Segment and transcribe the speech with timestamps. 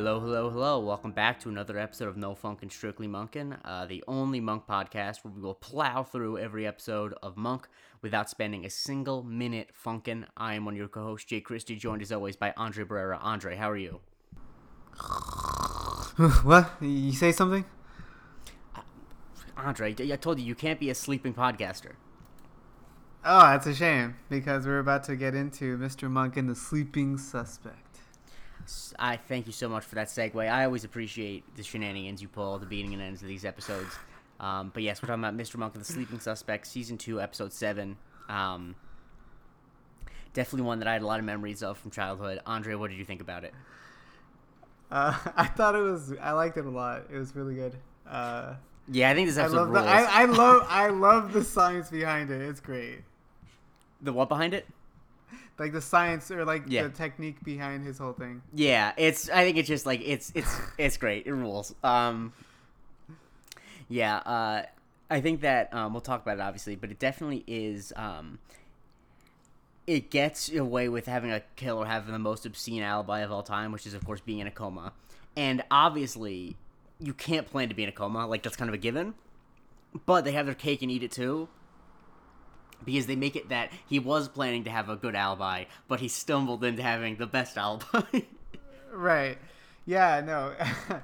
[0.00, 0.80] Hello, hello, hello.
[0.80, 5.22] Welcome back to another episode of No Funkin', Strictly Monkin', uh, the only Monk podcast
[5.22, 7.68] where we will plow through every episode of Monk
[8.00, 10.24] without spending a single minute funkin'.
[10.38, 13.18] I am one of your co-hosts, Jake Christie, joined as always by Andre Barrera.
[13.20, 14.00] Andre, how are you?
[16.44, 16.70] what?
[16.80, 17.66] You say something?
[19.54, 21.96] Andre, I told you you can't be a sleeping podcaster.
[23.22, 26.10] Oh, that's a shame because we're about to get into Mr.
[26.10, 27.89] Monk and the Sleeping Suspect.
[28.98, 30.36] I thank you so much for that segue.
[30.48, 33.94] I always appreciate the shenanigans you pull the beginning and ends of these episodes.
[34.38, 35.56] Um, but yes, we're talking about Mr.
[35.56, 37.96] Monk and the Sleeping Suspect, season two, episode seven.
[38.28, 38.74] Um,
[40.32, 42.40] definitely one that I had a lot of memories of from childhood.
[42.46, 43.52] Andre, what did you think about it?
[44.90, 46.14] Uh, I thought it was.
[46.20, 47.02] I liked it a lot.
[47.12, 47.76] It was really good.
[48.08, 48.54] Uh,
[48.88, 49.84] yeah, I think this I episode love rules.
[49.84, 49.90] the.
[49.90, 50.66] I, I love.
[50.68, 52.40] I love the science behind it.
[52.40, 53.02] It's great.
[54.00, 54.66] the what behind it?
[55.58, 56.84] Like the science or like Yeah.
[56.84, 58.42] the technique behind his whole thing.
[58.54, 59.28] Yeah, it's.
[59.28, 61.26] I think it's just like it's it's it's great.
[61.26, 61.74] It rules.
[61.84, 62.32] Um,
[63.88, 64.62] yeah, uh,
[65.10, 67.92] I think that um, we'll talk about it obviously, but it definitely is.
[67.96, 68.38] Um,
[69.86, 73.72] it gets away with having a killer having the most obscene alibi of all time,
[73.72, 74.92] which is of course being in a coma,
[75.36, 76.56] and obviously
[77.00, 78.26] you can't plan to be in a coma.
[78.26, 79.14] Like that's kind of a given.
[80.06, 81.48] But they have their cake and eat it too.
[82.84, 86.08] Because they make it that he was planning to have a good alibi, but he
[86.08, 88.02] stumbled into having the best alibi.
[88.92, 89.38] Right.
[89.86, 90.20] Yeah.
[90.20, 90.52] No.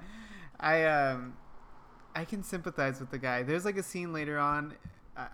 [0.61, 1.35] I um,
[2.17, 3.43] I can sympathize with the guy.
[3.43, 4.75] There's like a scene later on.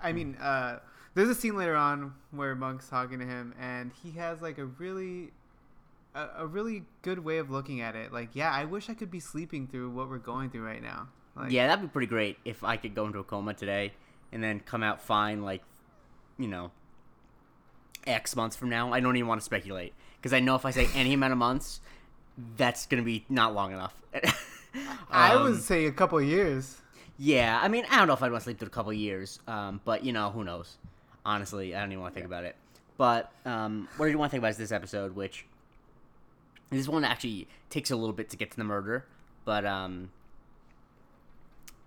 [0.03, 0.81] I- mean, uh,
[1.15, 4.65] there's a scene later on where Monk's talking to him, and he has like a
[4.67, 5.31] really,
[6.15, 8.13] a, a really good way of looking at it.
[8.13, 11.09] Like, yeah, I wish I could be sleeping through what we're going through right now.
[11.35, 13.93] Like, Yeah, that'd be pretty great if I could go into a coma today
[14.33, 15.63] and then come out fine, like,
[16.39, 16.71] you know,
[18.07, 18.93] X months from now.
[18.93, 21.39] I don't even want to speculate because I know if I say any amount of
[21.39, 21.81] months,
[22.57, 23.95] that's gonna be not long enough.
[25.11, 26.79] I Um, would say a couple of years.
[27.19, 28.97] Yeah, I mean, I don't know if I'd want to sleep through a couple of
[28.97, 30.77] years, um, but you know, who knows?
[31.25, 32.57] Honestly, I don't even want to think about it.
[32.97, 35.45] But um, what do you want to think about is this episode, which
[36.71, 39.05] this one actually takes a little bit to get to the murder,
[39.45, 40.11] but um,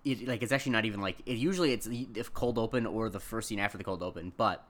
[0.06, 1.34] it like it's actually not even like it.
[1.36, 4.64] Usually, it's the if cold open or the first scene after the cold open, but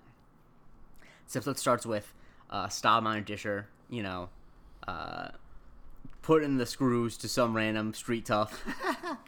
[1.35, 2.13] episode starts with
[2.51, 4.29] uh, Stottlemeyer Disher, you know,
[4.89, 5.29] uh,
[6.23, 8.65] putting the screws to some random street tough.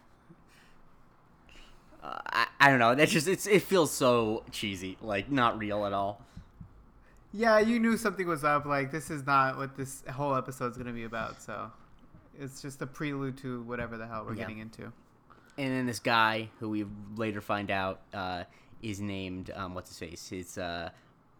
[2.00, 2.94] Uh, I, I don't know.
[2.94, 6.24] That just it's it feels so cheesy, like not real at all.
[7.32, 8.64] Yeah, you knew something was up.
[8.64, 11.42] Like, this is not what this whole episode's gonna be about.
[11.42, 11.70] So,
[12.38, 14.42] it's just a prelude to whatever the hell we're Yeah.
[14.42, 14.92] getting into.
[15.58, 16.86] And then this guy who we
[17.16, 18.44] later find out uh,
[18.82, 20.30] is named um, what's his face?
[20.32, 20.90] It's uh,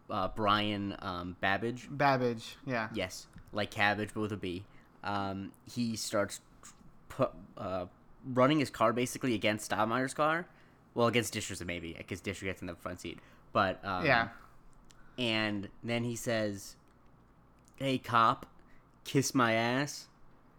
[0.09, 1.87] uh, Brian um, Babbage.
[1.89, 2.57] Babbage.
[2.65, 2.89] Yeah.
[2.93, 4.65] Yes, like cabbage but with a B.
[5.05, 6.41] Um, he starts
[7.07, 7.85] pu- uh,
[8.25, 10.45] running his car basically against Stottlemeyer's car.
[10.95, 13.19] Well, against Disher's maybe because Disher gets in the front seat.
[13.53, 14.27] But um, Yeah.
[15.17, 16.75] and then he says,
[17.77, 18.45] "Hey cop,
[19.05, 20.07] kiss my ass."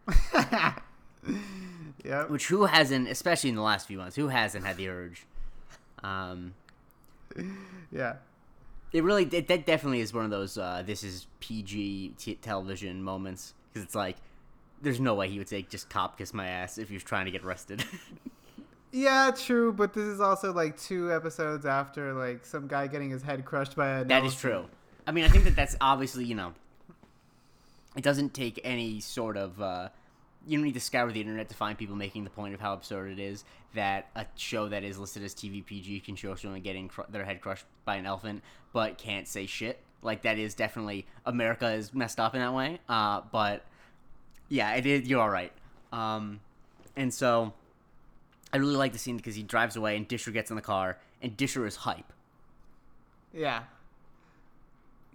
[2.02, 2.30] Yep.
[2.30, 5.26] Which who hasn't, especially in the last few months, who hasn't had the urge?
[6.02, 6.54] Um,
[7.92, 8.14] Yeah.
[8.92, 10.56] it really, it, that definitely is one of those.
[10.56, 14.16] Uh, this is PG t- television moments because it's like,
[14.80, 17.26] there's no way he would say just cop kiss my ass if he was trying
[17.26, 17.84] to get arrested.
[18.92, 23.22] Yeah, true, but this is also like two episodes after like some guy getting his
[23.22, 24.04] head crushed by a.
[24.06, 24.64] that is true.
[25.06, 26.54] I mean, I think that that's obviously you know,
[27.96, 29.60] it doesn't take any sort of.
[29.62, 29.90] Uh,
[30.46, 32.72] you don't need to scour the internet to find people making the point of how
[32.72, 33.44] absurd it is
[33.74, 37.24] that a show that is listed as TV PG can show someone getting cr- their
[37.24, 38.42] head crushed by an elephant,
[38.72, 39.78] but can't say shit.
[40.02, 42.80] Like that is definitely America is messed up in that way.
[42.88, 43.64] Uh, but
[44.48, 45.06] yeah, it is.
[45.08, 45.52] You're all right.
[45.92, 46.40] Um,
[46.96, 47.52] and so
[48.52, 50.96] I really like the scene because he drives away and Disher gets in the car
[51.22, 52.12] and Disher is hype.
[53.34, 53.64] Yeah.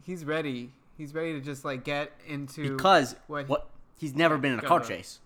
[0.05, 0.71] He's ready.
[0.97, 4.61] He's ready to just like get into because what- what, he's never been in a
[4.61, 4.89] Go car ahead.
[4.89, 5.19] chase.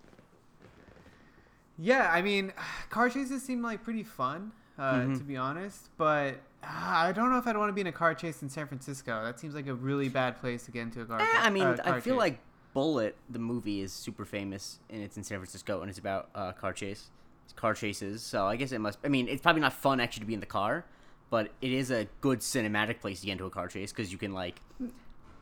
[1.77, 2.53] Yeah, I mean,
[2.89, 5.17] car chases seem like pretty fun, uh, Mhm.
[5.17, 5.89] to be honest.
[5.97, 8.49] But uh, I don't know if I'd want to be in a car chase in
[8.49, 9.23] San Francisco.
[9.23, 11.21] That seems like a really bad place to get into a car.
[11.21, 12.19] Eh, I mean, uh, I feel chase.
[12.19, 12.39] like
[12.73, 16.51] Bullitt, the movie, is super famous and it's in San Francisco and it's about uh,
[16.51, 17.09] car chase,
[17.45, 18.21] it's car chases.
[18.21, 18.99] So I guess it must.
[19.03, 20.85] I mean, it's probably not fun actually to be in the car,
[21.29, 24.17] but it is a good cinematic place to get into a car chase because you
[24.17, 24.59] can like.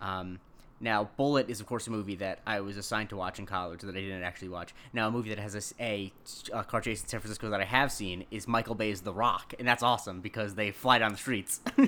[0.01, 0.39] Um,
[0.79, 3.81] now, Bullitt is of course a movie that I was assigned to watch in college
[3.81, 4.73] that I didn't actually watch.
[4.93, 6.11] Now, a movie that has a
[6.53, 9.53] uh car chase in San Francisco that I have seen is Michael Bay's The Rock,
[9.57, 11.61] and that's awesome because they fly down the streets.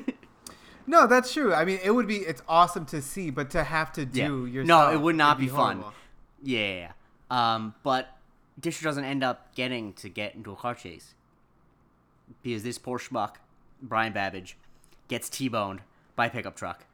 [0.88, 1.53] No, that's true.
[1.53, 2.15] I mean, it would be.
[2.18, 4.51] It's awesome to see, but to have to do Yeah.
[4.63, 4.91] yourself.
[4.91, 5.83] No, it would not would be, fun.
[6.41, 6.94] Yeah.
[7.30, 8.18] Um, but
[8.59, 11.13] Disher doesn't end up getting to get into a car chase
[12.41, 13.36] because this poor schmuck,
[13.83, 14.57] Brian Babbage,
[15.09, 15.81] gets T-boned
[16.15, 16.86] by a pickup truck,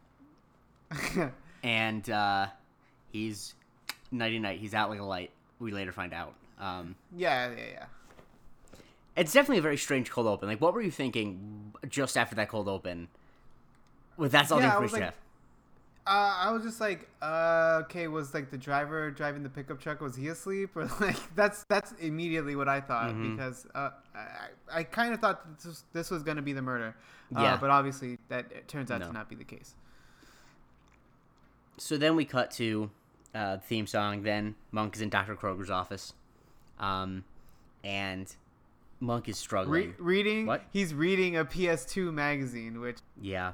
[1.65, 2.45] and uh,
[3.11, 3.55] he's
[4.11, 4.59] nighty night.
[4.59, 5.31] He's out like a light.
[5.59, 6.35] We later find out.
[6.59, 7.85] Um, yeah, yeah, yeah.
[9.17, 10.47] it's definitely a very strange cold open.
[10.47, 13.07] Like, what were you thinking just after that cold open?
[14.15, 15.15] With that's all Yeah, the I was information like-
[16.07, 20.01] Uh, I was just like, uh, okay, was like the driver driving the pickup truck
[20.01, 23.31] was he asleep or like that's that's immediately what I thought Mhm.
[23.35, 26.61] because uh, I, I kind of thought that this was, this was gonna be the
[26.61, 26.95] murder,
[27.35, 27.57] uh, Yeah.
[27.59, 29.07] but obviously that it turns out No.
[29.07, 29.73] to not be the case.
[31.77, 32.89] So then we cut to
[33.33, 34.23] uh, the theme song.
[34.23, 35.35] Then Monk is in Dr.
[35.35, 36.13] Kroger's office,
[36.79, 37.23] um,
[37.83, 38.33] and
[38.99, 39.89] Monk is struggling.
[39.89, 40.63] Re- reading, What?
[40.71, 43.53] he's reading a PS2 magazine, which yeah,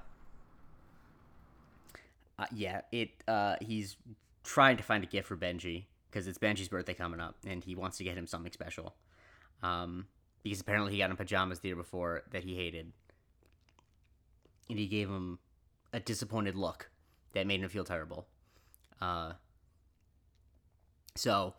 [2.38, 2.82] uh, yeah.
[2.92, 3.10] It.
[3.28, 3.98] Uh, he's
[4.44, 7.76] trying to find a gift for Benji because it's Benji's birthday coming up, and he
[7.76, 8.96] wants to get him something special.
[9.64, 10.08] Um,
[10.44, 12.92] because apparently he got him pajamas the year before that he hated,
[14.70, 15.40] and he gave him
[15.94, 16.90] a disappointed look
[17.34, 18.26] that made him feel terrible.
[19.02, 19.34] Uh,
[21.16, 21.54] so,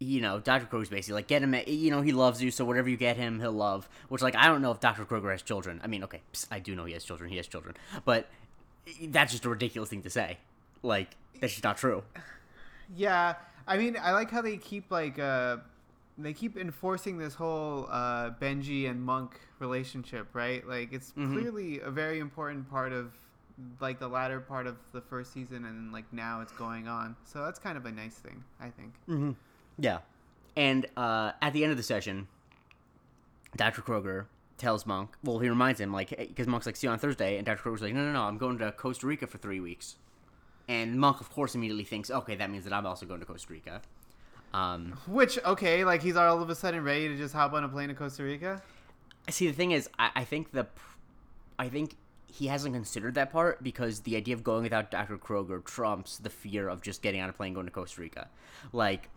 [0.00, 0.66] you know, Dr.
[0.66, 3.16] Kroger's basically like, get him, a- you know, he loves you, so whatever you get
[3.16, 3.88] him, he'll love.
[4.08, 5.04] Which, like, I don't know if Dr.
[5.04, 5.80] Kroger has children.
[5.82, 7.76] I mean, okay, psst, I do know he has children, he has children.
[8.04, 8.28] But
[9.02, 10.38] that's just a ridiculous thing to say.
[10.82, 11.10] Like,
[11.40, 12.02] that's just not true.
[12.96, 13.34] Yeah,
[13.66, 15.58] I mean, I like how they keep like uh,
[16.16, 20.66] they keep enforcing this whole uh, Benji and Monk relationship, right?
[20.66, 21.32] Like it's Mhm.
[21.34, 23.12] clearly a very important part of
[23.80, 27.16] like the latter part of the first season, and like now it's going on.
[27.24, 28.94] So that's kind of a nice thing, I think.
[29.08, 29.32] Mm-hmm.
[29.78, 29.98] Yeah.
[30.56, 32.26] And uh, at the end of the session,
[33.56, 33.82] Dr.
[33.82, 34.26] Kroger
[34.56, 37.36] tells Monk, well, he reminds him, like, because Monk's like, see you on Thursday.
[37.36, 37.62] And Dr.
[37.62, 39.96] Kroger's like, no, no, no, I'm going to Costa Rica for three weeks.
[40.68, 43.52] And Monk, of course, immediately thinks, okay, that means that I'm also going to Costa
[43.52, 43.80] Rica.
[44.52, 47.68] Um, Which okay, like he's all of a sudden ready to just hop on a
[47.68, 48.62] plane to Costa Rica.
[49.26, 50.66] I see, the thing is, I, I think the,
[51.58, 51.96] I think
[52.30, 55.16] he hasn't considered that part because the idea of going without Dr.
[55.18, 58.28] Kroger trumps the fear of just getting on a plane going to Costa Rica.
[58.72, 59.08] Like,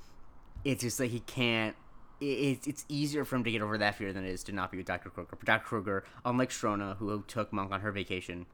[0.63, 1.75] it's just like he can't.
[2.19, 4.51] it- It's it's easier for him to get over that fear than it is to
[4.51, 5.09] not be with Dr.
[5.09, 5.29] Kroger.
[5.31, 5.65] But Dr.
[5.67, 8.45] Kroger, unlike Sharona, who took Monk on her vacation,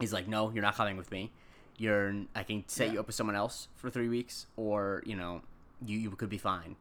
[0.00, 1.32] is like, no, you're not coming with me.
[1.76, 2.92] You're I can set Yeah.
[2.94, 5.42] you up with someone else for three weeks, or you know,
[5.84, 6.76] you you could be fine.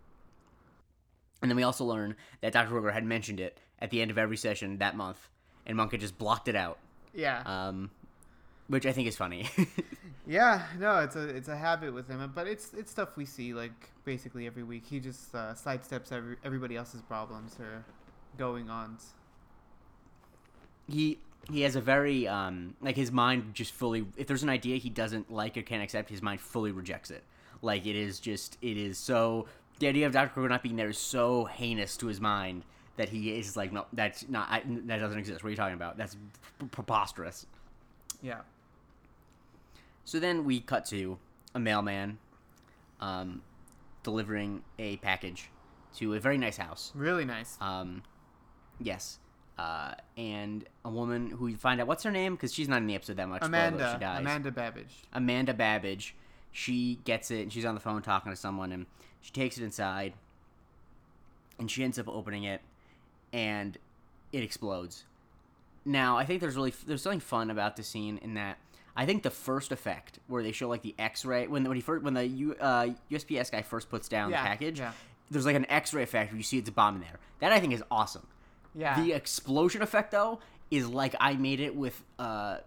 [1.41, 2.71] And then we also learn that Dr.
[2.71, 5.29] Kroger had mentioned it at the end of every session that month,
[5.67, 6.79] and Monk had just blocked it out,
[7.13, 7.91] Yeah, um,
[8.67, 9.49] which I think is funny.
[10.27, 13.53] yeah, no, it's a it's a habit with him, but it's it's stuff we see
[13.53, 14.85] like basically every week.
[14.89, 17.85] He just uh, sidesteps every, everybody else's problems or
[18.37, 19.13] going ons.
[20.87, 21.19] he
[21.51, 24.89] he has a very um like his mind just fully if there's an idea he
[24.89, 27.23] doesn't like or can't accept his mind fully rejects it
[27.61, 29.47] like it is just it is so
[29.79, 32.63] the idea of dr Kroger not being there is so heinous to his mind
[32.97, 35.75] that he is like no that's not I, that doesn't exist what are you talking
[35.75, 36.17] about that's
[36.71, 37.45] preposterous
[38.21, 38.41] Yeah.
[40.03, 41.17] so then we cut to
[41.55, 42.17] a mailman
[42.99, 43.41] um
[44.03, 45.49] delivering a package
[45.97, 47.57] to a very nice house Really nice.
[47.61, 48.03] um,
[48.79, 49.19] yes.
[49.57, 52.85] Uh, and a woman who you find out what's her name because she's not in
[52.85, 53.41] the episode that much.
[53.43, 53.93] Amanda.
[53.95, 54.19] she dies.
[54.19, 54.93] Amanda Babbage.
[55.13, 56.15] Amanda Babbage.
[56.51, 58.85] She gets it and she's on the phone talking to someone and
[59.19, 60.13] she takes it inside
[61.57, 62.61] and she ends up opening it
[63.33, 63.77] and
[64.31, 65.03] it explodes.
[65.85, 68.57] Now I think there's really there's something fun about the scene in that
[68.95, 72.03] I think the first effect where they show like the X-ray when when he first
[72.03, 74.91] when the U, uh, USPS guy first puts down Yeah, the package, yeah.
[75.31, 77.19] there's like an X-ray effect where you see it's a bomb in there.
[77.39, 78.27] That I think is awesome.
[78.75, 78.99] Yeah.
[79.01, 80.39] The explosion effect though
[80.71, 82.57] is like I made it with uh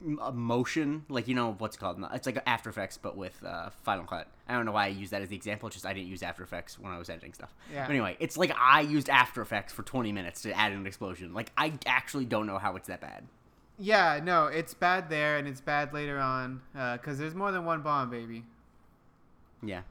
[0.00, 2.02] motion, like you know what's called.
[2.12, 4.28] It's like After Effects, but with uh, Final Cut.
[4.48, 5.66] I don't know why I use that as the example.
[5.68, 7.54] It's just I didn't use After Effects when I was editing stuff.
[7.72, 7.84] Yeah.
[7.86, 11.32] But anyway, it's like I used After Effects for 20 minutes to add an explosion.
[11.34, 13.24] Like I actually don't know how it's that bad.
[13.78, 17.82] yeah, no, it's bad there and it's bad later on because there's more than one
[17.82, 18.44] bomb, baby.
[19.62, 19.82] Yeah.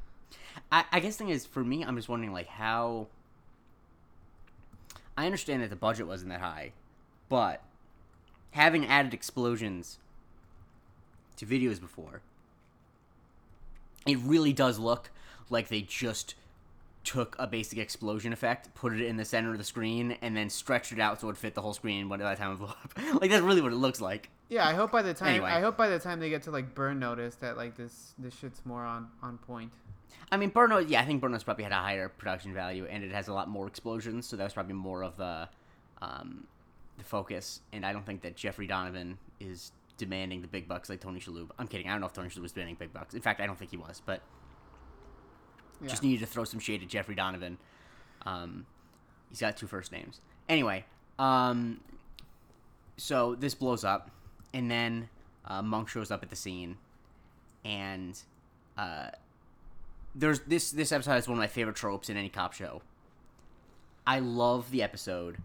[0.71, 3.07] I, I guess the thing is for me, I'm just wondering like how.
[5.17, 6.73] I understand that the budget wasn't that high,
[7.29, 7.61] but
[8.55, 9.99] having added explosions
[11.35, 12.21] to videos before,
[14.07, 15.11] it really does look
[15.49, 16.35] like they just
[17.03, 20.49] took a basic explosion effect, put it in the center of the screen, and then
[20.49, 22.67] stretched it out so it would fit the whole screen by the time it blew
[22.67, 22.93] up.
[23.21, 24.29] like that's really what it looks like.
[24.47, 25.49] Yeah, I hope by the time Anyway.
[25.49, 28.33] I hope by the time they get to like burn notice that like this this
[28.33, 29.73] shit's more on on point.
[30.31, 30.89] I mean, burn notice.
[30.89, 33.33] yeah, I think burn notice probably had a higher production value, and it has a
[33.33, 35.49] lot more explosions, so that was probably more of the,
[36.01, 36.47] um,
[36.97, 37.61] the focus.
[37.73, 41.49] And I don't think that Jeffrey Donovan is demanding the big bucks like Tony Shalhoub.
[41.57, 41.87] I'm kidding.
[41.87, 43.13] I don't know if Tony Shalhoub was demanding big bucks.
[43.13, 44.01] In fact, I don't think he was.
[44.05, 44.21] But
[45.87, 47.57] Just needed to throw some shade at Jeffrey Donovan.
[48.25, 48.65] Um,
[49.29, 50.19] he's got two first names.
[50.47, 50.85] Anyway,
[51.19, 51.81] um,
[52.97, 54.09] so this blows up,
[54.53, 55.09] and then
[55.45, 56.77] uh, Monk shows up at the scene,
[57.63, 58.17] and
[58.77, 59.09] uh,
[60.13, 62.81] there's this this episode is one of my favorite tropes in any cop show.
[64.07, 65.37] I love the episode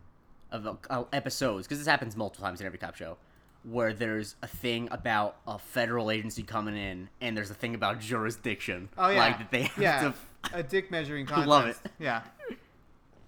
[0.52, 3.16] of uh, episodes because this happens multiple times in every cop show
[3.64, 8.00] where there's a thing about a federal agency coming in and there's a thing about
[8.00, 10.14] jurisdiction Oh yeah, like that they have yeah, to
[10.54, 11.48] a dick measuring I contest.
[11.48, 11.76] love it.
[11.98, 12.22] Yeah,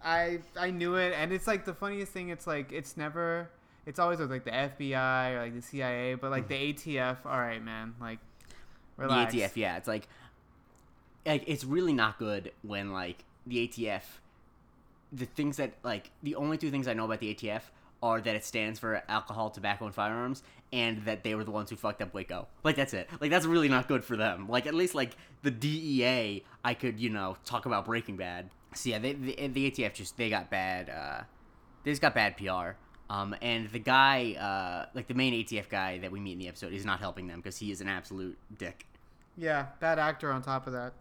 [0.04, 2.30] I I knew it, and it's like the funniest thing.
[2.30, 3.48] It's like it's never.
[3.84, 7.18] It's always with like the FBI or like the CIA, but like the ATF.
[7.26, 7.94] All right, man.
[8.00, 8.20] Like,
[8.96, 9.32] relax.
[9.32, 10.08] the ATF yeah it's like
[11.26, 14.02] like it's really not good when like the ATF
[15.12, 17.62] the things that like the only two things I know about the ATF
[18.02, 20.42] are that it stands for alcohol, tobacco, and firearms,
[20.72, 22.48] and that they were the ones who fucked up Waco.
[22.64, 23.08] Like that's it.
[23.20, 24.48] Like that's really not good for them.
[24.48, 28.50] Like at least like the DEA, I could you know talk about Breaking Bad.
[28.74, 30.90] So yeah, they, the, the ATF just they got bad.
[30.90, 31.22] Uh,
[31.84, 32.76] they just got bad PR.
[33.10, 36.48] Um, and the guy, uh, like the main ATF guy that we meet in the
[36.48, 38.86] episode, is not helping them because he is an absolute dick.
[39.36, 40.94] Yeah, bad actor on top of that.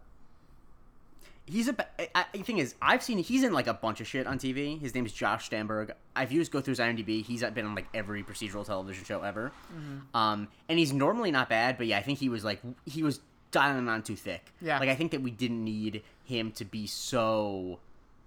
[1.44, 1.76] He's a.
[2.16, 4.80] I, the thing is, I've seen he's in like a bunch of shit on TV.
[4.80, 5.92] His name's Josh Stamberg.
[6.18, 9.50] You just go through his IMDb, he's been on like every procedural television show ever.
[10.14, 13.20] Um, and he's normally not bad, but yeah, I think he was like he was
[13.50, 14.52] dialing on too thick.
[14.60, 14.78] Yeah.
[14.78, 17.80] Like I think that we didn't need him to be so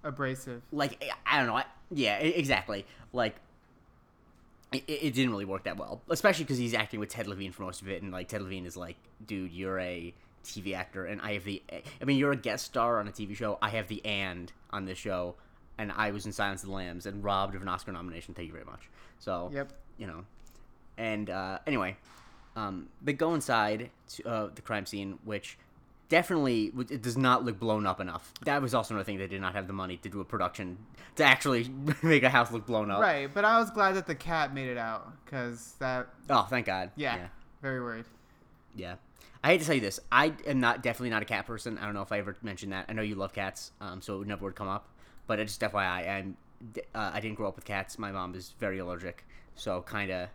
[0.04, 0.62] Abrasive.
[0.72, 1.58] like I don't know.
[1.58, 2.86] I, yeah, exactly.
[3.14, 3.36] Like
[4.72, 7.64] it, it didn't really work that well, especially because he's acting with Ted Levine for
[7.64, 10.14] most of it, and like Ted Levine is like, dude, you're a
[10.46, 11.62] TV actor, and I have the.
[12.02, 13.58] I mean, you're a guest star on a TV show.
[13.62, 15.36] I have the and on this show,
[15.78, 18.34] and I was in Silence of the Lambs and robbed of an Oscar nomination.
[18.34, 18.90] Thank you very much.
[19.20, 19.72] So Yep.
[19.98, 20.26] you know,
[20.98, 21.98] and uh, anyway,
[22.56, 25.58] um, they go inside to uh, the crime scene, which
[26.08, 28.32] definitely it does not look blown up enough.
[28.46, 30.78] That was also another thing they did not have the money to do a production
[31.16, 31.68] to actually
[32.04, 33.02] make a house look blown up.
[33.02, 36.08] Right, but I was glad that the cat made it out because that.
[36.30, 36.92] Oh, thank God.
[36.96, 37.28] Yeah, yeah.
[37.62, 38.06] Very worried.
[38.76, 38.96] Yeah.
[39.46, 40.00] I hate to tell you this.
[40.12, 41.78] I am not definitely not a cat person.
[41.78, 42.86] I don't know if I ever mentioned that.
[42.90, 44.90] I know you love cats, um, so it would never would come up.
[45.28, 46.38] But it's just FYI, I'm
[46.96, 48.00] uh, I didn't grow up with cats.
[48.00, 49.24] My mom is very allergic,
[49.54, 50.30] so kind of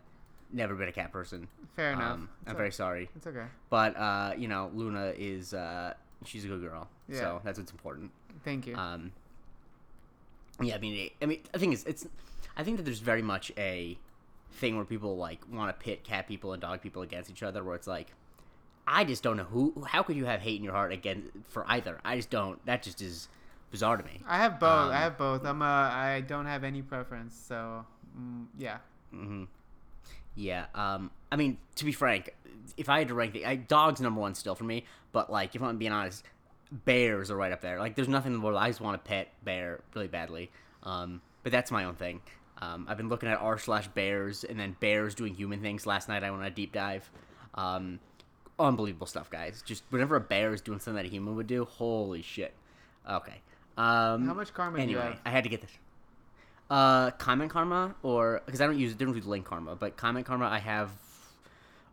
[0.52, 1.48] never been a cat person.
[1.74, 2.12] Fair enough.
[2.12, 3.46] Um, I'm It's very sorry, It's okay.
[3.68, 7.18] but uh, you know, Luna is uh, she's a good girl, Yeah.
[7.18, 8.12] so that's what's important.
[8.44, 8.76] Thank you.
[8.76, 9.10] Um,
[10.60, 12.06] yeah, I mean, it, I mean, the thing is, it's.
[12.56, 13.98] I think that there's very much a
[14.52, 17.64] thing where people like want to pit cat people and dog people against each other,
[17.64, 18.12] where it's like,
[18.87, 19.84] I just don't know who.
[19.87, 22.00] How could you have hate in your heart again for either?
[22.04, 22.64] I just don't.
[22.66, 23.28] That just is
[23.70, 24.20] bizarre to me.
[24.26, 24.70] I have both.
[24.70, 25.44] um, I have both.
[25.44, 25.64] I'm a.
[25.64, 27.37] I don't have any preference.
[27.49, 27.84] So,
[28.18, 28.78] mm, yeah.
[29.10, 29.44] hmm
[30.34, 30.66] Yeah.
[30.75, 31.10] Um.
[31.30, 32.34] I mean, to be frank,
[32.76, 35.54] if I had to rank the I, dogs number one still for me, but like
[35.54, 36.25] if I'm being honest,
[36.72, 37.78] bears are right up there.
[37.78, 40.50] Like there's nothing in the world I just want to pet bear really badly.
[40.82, 41.20] Um.
[41.42, 42.20] But that's my own thing.
[42.60, 42.87] Um.
[42.88, 45.87] I've been looking at r slash bears and then bears doing human things.
[45.87, 47.08] Last night I went on a deep dive.
[47.54, 48.00] Um.
[48.60, 49.62] Unbelievable stuff, guys.
[49.64, 52.52] Just whenever a bear is doing something that a human would do, holy shit.
[53.08, 53.40] Okay.
[53.76, 54.26] Um.
[54.26, 55.18] How much karma do you Anyway?
[55.24, 55.70] I had to get this.
[56.68, 60.46] Uh, comment karma or because I don't use don't use link karma, but comment karma
[60.46, 60.90] I have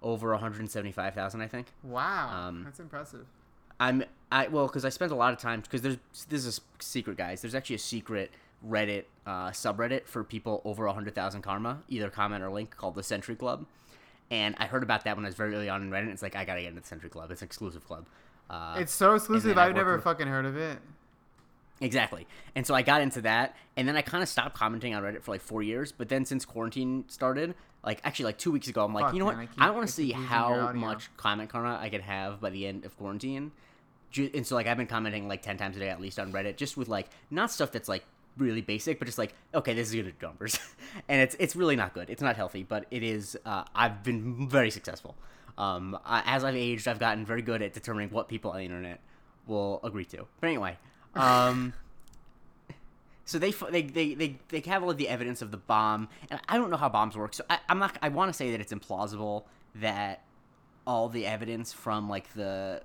[0.04, 1.42] over one hundred seventy five thousand.
[1.42, 3.26] I think Wow, um, that's impressive.
[3.80, 5.98] I'm I well because I spent a lot of time because there's
[6.30, 7.42] this is a secret guys.
[7.42, 8.32] There's actually a secret
[8.68, 13.04] Reddit uh, subreddit for people over hundred thousand karma, either comment or link called the
[13.04, 13.66] Century Club.
[14.30, 16.10] And I heard about that when I was very early on in Reddit.
[16.10, 17.32] It's like I gotta get into the Century Club.
[17.32, 18.06] It's an exclusive club.
[18.50, 19.58] Uh, it's so exclusive.
[19.58, 20.80] I've never with- fucking heard of it.
[21.80, 22.26] Exactly.
[22.56, 25.22] And so I got into that, and then I kind of stopped commenting on Reddit
[25.22, 25.92] for like four years.
[25.92, 27.54] But then since quarantine started,
[27.84, 29.50] like actually like two weeks ago, I'm like, Fuck, you know man, what?
[29.60, 32.42] I I, want to see keep losing your how much comment karma I could have
[32.42, 33.52] by the end of quarantine.
[34.18, 36.56] And so like I've been commenting like ten times a day at least on Reddit,
[36.56, 38.06] just with like not stuff that's like
[38.38, 40.60] really basic, but just like okay, this is good at numbers,
[41.10, 42.10] and it's it's really not good.
[42.10, 43.38] It's not healthy, but it is.
[43.46, 45.16] Uh, I've been very successful.
[45.58, 48.66] Um, I, as I've aged, I've gotten very good at determining what people on the
[48.66, 49.00] internet
[49.48, 50.28] will agree to.
[50.40, 50.78] But anyway,
[51.16, 51.74] um.
[53.26, 56.40] So they, they they they they have all of the evidence of the bomb, and
[56.48, 57.34] I don't know how bombs work.
[57.34, 57.98] So I, I'm not.
[58.02, 59.44] I want to say that it's implausible
[59.76, 60.24] that
[60.88, 62.82] all the evidence from like the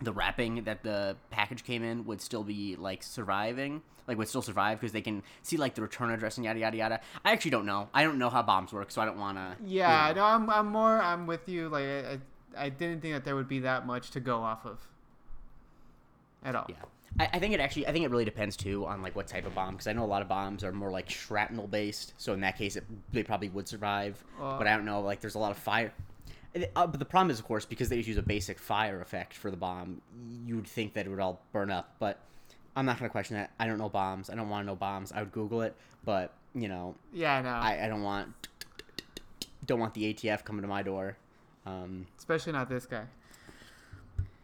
[0.00, 4.42] the wrapping that the package came in would still be like surviving, like would still
[4.42, 7.00] survive because they can see like the return address and yada yada yada.
[7.24, 7.88] I actually don't know.
[7.92, 9.56] I don't know how bombs work, so I don't want to.
[9.64, 11.00] Yeah, no, I'm, I'm more.
[11.00, 11.68] I'm with you.
[11.68, 12.18] Like, I,
[12.56, 14.78] I didn't think that there would be that much to go off of.
[16.44, 16.66] At all.
[16.68, 16.76] Yeah.
[17.18, 17.86] I, I think it actually.
[17.86, 20.04] I think it really depends too on like what type of bomb because I know
[20.04, 22.12] a lot of bombs are more like shrapnel based.
[22.18, 24.22] So in that case, it, they probably would survive.
[24.38, 25.00] Well- but I don't know.
[25.00, 25.92] Like there's a lot of fire.
[26.56, 29.34] Uh, but the problem is, of course, because they just use a basic fire effect
[29.34, 30.00] for the bomb,
[30.46, 31.94] you'd think that it would all burn up.
[31.98, 32.18] But
[32.74, 33.50] I'm not gonna question that.
[33.58, 34.30] I don't know bombs.
[34.30, 35.12] I don't want to know bombs.
[35.12, 35.74] I would Google it,
[36.04, 37.50] but you know, Yeah, no.
[37.50, 38.28] I, I don't want
[39.66, 41.16] don't want the ATF coming to my door.
[41.66, 43.04] Um, Especially not this guy.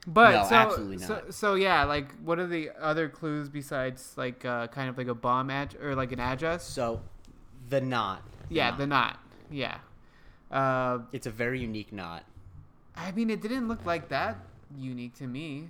[0.06, 4.44] But No, so, absolutely so so yeah, like what are the other clues besides like
[4.44, 6.64] uh, kind of like a bomb ad or like an address?
[6.64, 7.00] so
[7.70, 8.22] the knot.
[8.48, 8.78] the yeah, knot.
[8.78, 9.18] the knot.
[9.50, 9.78] Yeah.
[10.50, 12.24] Uh, It's a very unique knot.
[12.96, 14.38] I mean, it didn't look like that
[14.78, 15.68] unique to me.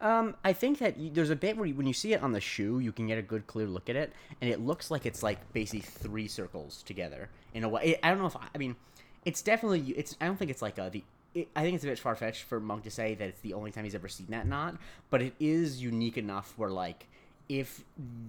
[0.00, 2.32] Um, I think that you, there's a bit where you, when you see it on
[2.32, 5.06] the shoe, you can get a good clear look at it, and it looks like
[5.06, 7.98] it's like basically three circles together in a way.
[8.02, 8.76] I don't know if I, I mean,
[9.24, 10.14] it's definitely it's.
[10.20, 11.02] I don't think it's like a the.
[11.34, 13.54] It, I think it's a bit far fetched for Monk to say that it's the
[13.54, 14.76] only time he's ever seen that knot,
[15.08, 17.08] but it is unique enough where like
[17.48, 17.82] if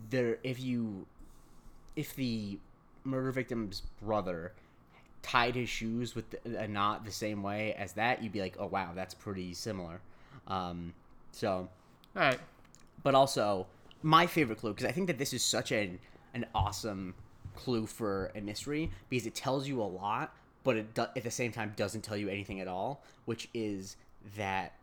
[0.10, 1.06] there if you
[1.98, 2.60] if the
[3.04, 4.54] murder victim's brother
[5.28, 8.68] tied his shoes with a knot the same way as that, you'd be like, oh
[8.68, 10.00] wow, that's pretty similar.
[10.48, 10.94] Um,
[11.32, 11.50] so
[12.16, 12.40] All right.
[13.04, 13.68] but also
[14.04, 16.00] my favorite clue because I think that this is such an
[16.34, 17.14] an awesome
[17.56, 21.32] clue for a mystery because it tells you a lot, but it do- at the
[21.32, 23.98] same time doesn't tell you anything at all, which is
[24.38, 24.74] that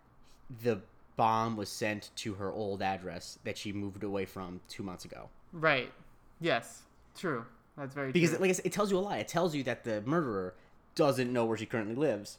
[0.62, 0.80] the
[1.16, 5.28] bomb was sent to her old address that she moved away from two months ago.
[5.52, 5.92] Right.
[6.40, 6.82] Yes.
[7.16, 7.44] True.
[7.76, 8.38] That's very Because, true.
[8.38, 9.18] like I said, it tells you a lie.
[9.18, 10.54] It tells you that the murderer
[10.94, 12.38] doesn't know where she currently lives,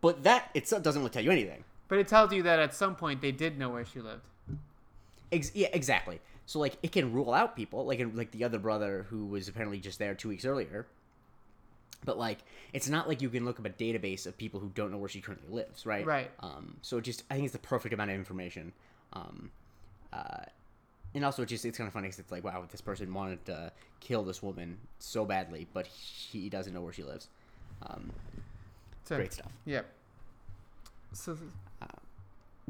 [0.00, 1.64] but that itself doesn't really tell you anything.
[1.88, 4.20] but it tells you that at some point they did know where she lived.
[5.32, 6.20] Ex- yeah, exactly.
[6.46, 9.78] So like it can rule out people, like like the other brother who was apparently
[9.78, 10.86] just there two weeks earlier.
[12.04, 12.38] But like
[12.72, 15.08] it's not like you can look up a database of people who don't know where
[15.08, 16.04] she currently lives, right?
[16.06, 16.30] Right.
[16.40, 18.72] Um, so it just I think it's the perfect amount of information.
[19.14, 19.50] Um,
[20.12, 20.44] uh,
[21.14, 23.44] and also it just it's kind of funny because it's like wow, this person wanted
[23.46, 27.28] to kill this woman so badly, but he doesn't know where she lives.
[27.82, 28.10] Um,
[29.04, 29.50] So, great stuff.
[29.64, 29.86] Yep.
[31.12, 31.36] So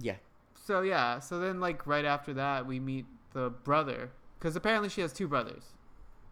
[0.00, 0.16] Yeah.
[0.54, 1.18] so yeah.
[1.18, 5.26] So then like right after that we meet the brother because apparently she has two
[5.28, 5.64] brothers.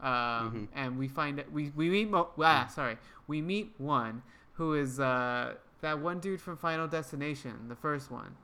[0.01, 0.69] Um, Mhm.
[0.75, 4.23] and we find we we meet Mo- ah sorry we meet one
[4.55, 8.37] who is uh that one dude from Final Destination the first one.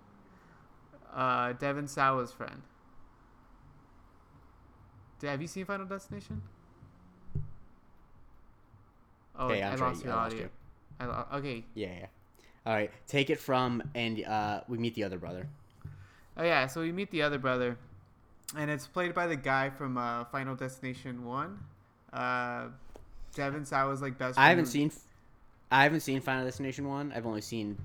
[1.13, 2.63] Uh, Devin Sawa's friend.
[5.29, 6.43] Have you seen Final Destination?
[9.39, 10.49] Oh, Okay, I lost your audio.
[11.01, 11.89] I lo- okay, Yeah.
[12.01, 12.07] Yeah.
[12.67, 12.91] All right.
[13.09, 15.49] Take it from and uh, we meet the other brother.
[16.37, 17.77] Oh yeah, so we meet the other brother,
[18.57, 21.59] and it's played by the guy from uh, Final Destination One.
[22.13, 22.67] Uh,
[23.35, 24.39] Devin Sawa's like best.
[24.39, 24.93] I haven't seen,
[25.71, 27.13] I haven't seen Final Destination one.
[27.15, 27.77] I've only seen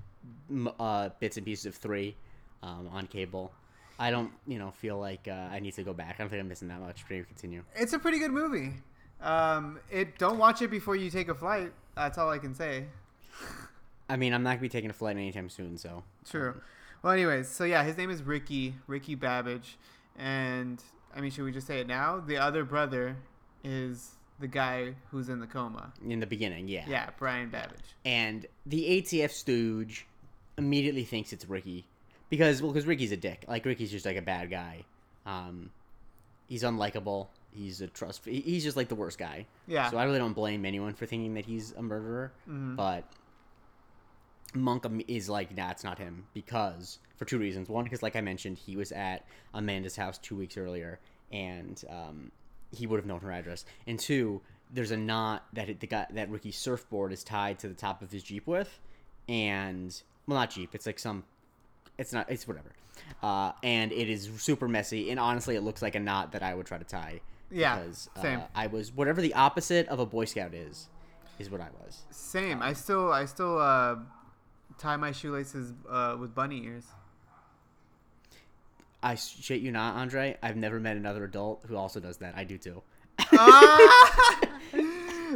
[0.80, 2.16] uh, bits and pieces of three
[2.64, 3.52] um, on cable.
[4.00, 6.16] I don't, you know, feel like uh, I need to go back.
[6.18, 7.04] I don't think I'm missing that much.
[7.10, 7.64] Maybe continue.
[7.76, 8.74] It's a pretty good movie.
[9.22, 11.72] Um, it don't watch it before you take a flight.
[11.96, 12.86] That's all I can say.
[14.10, 16.62] I mean, I'm not gonna be taking a flight anytime soon, so True.
[17.02, 19.78] Well, anyways, so yeah, his name is Ricky Ricky Babbage,
[20.18, 20.82] and
[21.16, 22.20] I mean, should we just say it now?
[22.20, 23.18] The other brother
[23.64, 25.92] is the guy who's in the coma.
[26.08, 26.86] in the beginning, yeah.
[26.88, 27.96] Yeah, Brian Babbage.
[28.06, 30.06] And the ATF stooge
[30.58, 31.88] immediately thinks it's Ricky
[32.30, 33.46] because well, because Ricky's a dick.
[33.48, 34.84] Like Ricky's just like a bad guy.
[35.26, 35.72] Um,
[36.48, 37.28] he's unlikable.
[37.52, 38.26] He's a trust.
[38.26, 39.46] He's just like the worst guy.
[39.68, 39.90] Yeah.
[39.90, 42.32] So I really don't blame anyone for thinking that he's a murderer.
[42.48, 42.76] Mhm.
[42.76, 43.04] But
[44.54, 47.70] Monk is like, nah, it's not him because for two reasons.
[47.70, 51.00] One, because like I mentioned, he was at Amanda's house two weeks earlier,
[51.32, 52.32] and um,
[52.72, 53.66] he would have known her address.
[53.88, 57.68] And two, there's a knot that it, the guy that Ricky's surfboard is tied to
[57.68, 58.80] the top of his jeep with,
[59.28, 60.74] and well, not jeep.
[60.76, 61.24] It's like some.
[61.98, 62.30] It's not.
[62.30, 62.72] It's whatever.
[63.22, 66.54] Uh, and it is super messy, and honestly, it looks like a knot that I
[66.54, 67.22] would try to tie.
[67.50, 68.40] Yeah, because, same.
[68.40, 70.88] Uh, I was whatever the opposite of a Boy Scout is,
[71.40, 72.04] is what I was.
[72.12, 72.62] Same.
[72.62, 73.96] I still I still uh,
[74.78, 76.86] tie my shoelaces uh, with bunny ears.
[79.02, 80.38] I shit you not, Andre.
[80.42, 82.36] I've never met another adult who also does that.
[82.36, 82.82] I do too.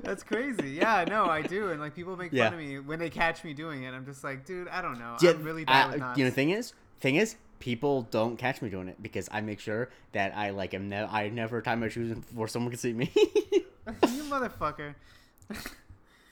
[0.04, 0.72] That's crazy.
[0.72, 2.46] Yeah, no, I do, and like people make Yeah.
[2.46, 3.94] fun of me when they catch me doing it.
[3.94, 5.18] I'm just like, dude, I don't know.
[5.22, 6.20] Yeah, I'm really bad I- with knots.
[6.20, 9.60] You know, thing is, thing is, people don't catch me doing it because I make
[9.60, 10.90] sure that I like am.
[10.90, 13.12] Ne- I never tie my shoes before someone can see me.
[13.16, 13.64] you
[14.30, 14.96] motherfucker.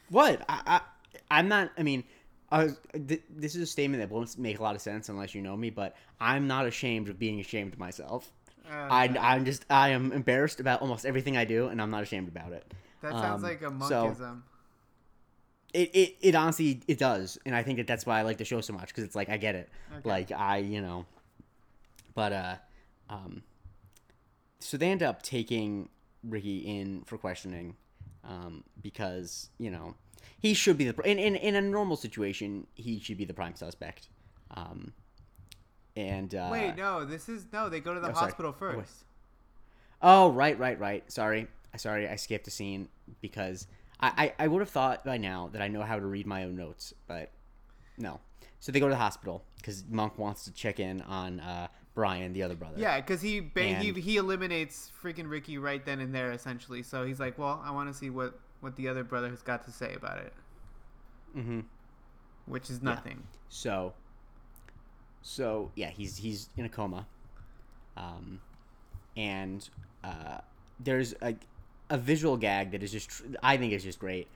[0.10, 0.42] what?
[0.50, 0.82] I, I
[1.32, 1.72] I'm not.
[1.78, 2.04] I mean.
[2.52, 5.42] Was, th- this is a statement that won't make a lot of sense unless you
[5.44, 8.32] know me, but I'm not ashamed of being ashamed of myself.
[8.68, 12.02] Uh, I, I'm just I am embarrassed about almost everything I do, and I'm not
[12.02, 12.74] ashamed about it.
[13.02, 14.44] That sounds um, like a so- monkism.
[15.72, 18.46] It, it, it honestly it does, and I think that that's why I like the
[18.46, 20.10] show so much because it's like I get it, Okay.
[20.10, 21.06] like I you know,
[22.16, 22.56] but uh,
[23.08, 23.44] um,
[24.60, 25.90] so they end up taking
[26.24, 27.76] Ricky in for questioning,
[28.24, 29.94] um, because you know
[30.40, 33.54] he should be the in, in in a normal situation he should be the prime
[33.56, 34.10] suspect.
[34.58, 34.92] Um,
[35.96, 37.70] and uh, Wait, no, this is no.
[37.70, 38.26] They go to the Oh, sorry.
[38.32, 38.76] hospital Oh, wait.
[38.78, 39.04] first.
[40.02, 41.12] Oh, right, right, right.
[41.12, 41.46] Sorry,
[41.78, 42.90] sorry, I skipped a scene
[43.22, 43.68] because
[44.00, 46.44] I, I, I would have thought by now that I know how to read my
[46.44, 47.32] own notes, but
[47.98, 48.20] no.
[48.60, 52.34] So they go to the hospital because Monk wants to check in on uh, Brian,
[52.34, 52.76] the other brother.
[52.78, 56.84] Yeah, because he, ba- he he eliminates freaking Ricky right then and there, essentially.
[56.84, 59.64] So he's like, "Well, I want to see what what the other brother has got
[59.66, 60.34] to say about it,"
[61.38, 61.60] Mm-hmm.
[62.48, 63.24] which is nothing.
[63.48, 63.94] So,
[65.22, 67.08] so yeah, he's he's in a coma,
[67.96, 68.42] um,
[69.16, 69.68] and
[70.04, 70.40] uh,
[70.80, 71.36] there's a
[71.90, 74.28] a visual gag that is just tr- I think is just great.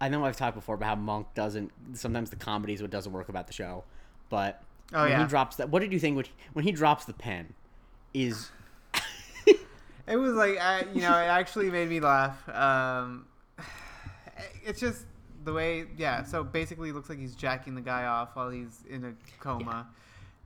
[0.00, 3.12] I know I've talked before about how Monk doesn't sometimes the comedy is what doesn't
[3.12, 3.84] work about the show,
[4.28, 5.22] but Oh, when yeah.
[5.22, 7.54] he drops that, what did you think when he, when he drops the pen?
[8.12, 8.50] Is
[10.06, 12.48] It was like, I, you know, it actually made me laugh.
[12.48, 13.26] Um,
[14.66, 15.04] it's just
[15.44, 16.24] the way, yeah.
[16.24, 19.86] So basically, it looks like he's jacking the guy off while he's in a coma.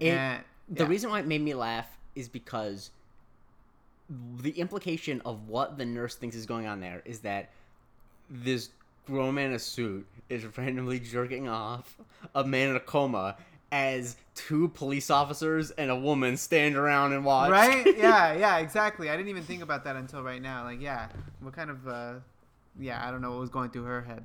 [0.01, 0.89] It- and the yeah.
[0.91, 2.91] reason why it made me laugh is because
[4.11, 7.51] the implication of what the nurse thinks is going on there is that
[8.29, 8.71] this
[9.07, 11.97] grown man in a suit is randomly jerking off
[12.35, 13.37] a man in a coma
[13.73, 17.51] as two police officers and a woman stand around and watch.
[17.51, 17.87] right?
[17.97, 19.11] Yeah, yeah, exactly.
[19.11, 20.65] I didn't even think about that until right now.
[20.65, 21.09] Like, yeah,
[21.41, 22.15] what kind of, uh,
[22.79, 24.25] yeah, I don't know what was going through her head.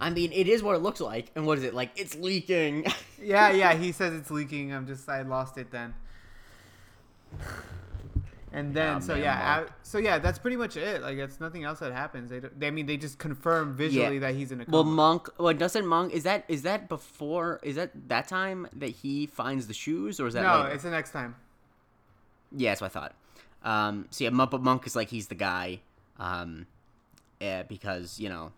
[0.00, 1.30] I mean, it is what it looks like.
[1.36, 1.74] And what is it?
[1.74, 2.86] Like, it's leaking.
[3.22, 3.74] Yeah, yeah.
[3.74, 4.72] He says it's leaking.
[4.72, 5.94] I'm just, I lost it then.
[8.54, 11.00] And then, Oh, so man, yeah, I, so yeah, that's pretty much it.
[11.00, 12.28] Like, it's nothing else that happens.
[12.28, 14.76] They, they I mean, they just confirm visually that he's in a coma.
[14.76, 15.28] Well, Monk.
[15.38, 16.12] Well, doesn't Monk?
[16.12, 17.60] Is that is that before?
[17.62, 20.74] Is that that time that he finds the shoes, or is that no, later?
[20.74, 21.34] it's the next time.
[22.54, 23.14] Yeah, that's what I thought.
[23.64, 25.80] Um, so yeah, Monk, Monk is like he's the guy,
[26.18, 26.66] um,
[27.40, 28.52] eh, because you know,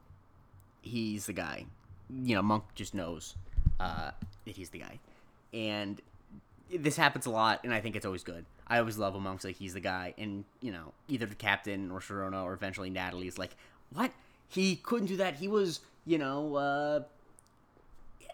[0.83, 1.67] he's the guy.
[2.11, 3.37] You know, Monk just knows
[3.79, 4.11] uh,
[4.45, 4.99] that he's the guy,
[5.53, 6.01] and
[6.75, 8.45] this happens a lot, and I think it's always good.
[8.67, 11.91] I always love when Monk's like he's the guy, and you know, either the captain
[11.91, 13.57] or Sharona or eventually Natalie is like,
[13.93, 14.11] what?
[14.49, 15.35] He couldn't do that.
[15.35, 17.01] He was, you know, uh,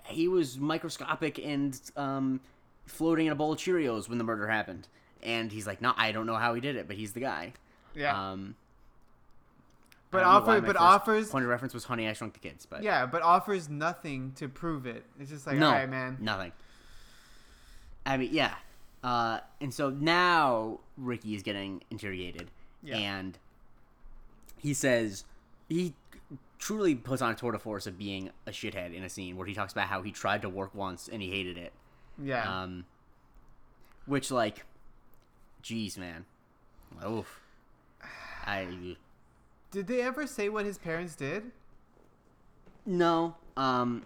[0.05, 2.41] he was microscopic and um,
[2.87, 4.87] floating in a bowl of Cheerios when the murder happened.
[5.23, 7.53] And he's like, no, I don't know how he did it, but he's the guy.
[7.95, 8.31] Yeah.
[8.33, 8.55] Um,
[10.11, 12.33] But I don't know why offer- but offers- point of reference was Honey I Shrunk
[12.35, 15.05] the Kids, but yeah, but offers nothing to prove it.
[15.19, 16.17] It's just like, no, all right, man.
[16.21, 16.53] nothing.
[18.07, 18.55] I mean, yeah.
[19.03, 22.51] Uh, and so now Ricky is getting interrogated,
[22.83, 22.97] Yeah.
[22.99, 23.39] and
[24.59, 25.25] he says
[25.69, 25.95] he
[26.59, 29.47] truly puts on a tour de force of being a shithead in a scene where
[29.47, 31.73] he talks about how he tried to work once and he hated it.
[32.23, 32.63] Yeah.
[32.63, 32.85] Um,
[34.05, 34.67] which like,
[35.63, 36.27] jeez, man,
[37.07, 37.41] oof.
[38.45, 38.97] I
[39.71, 41.51] Did they ever say what his parents did?
[42.87, 43.37] no.
[43.57, 44.05] Um,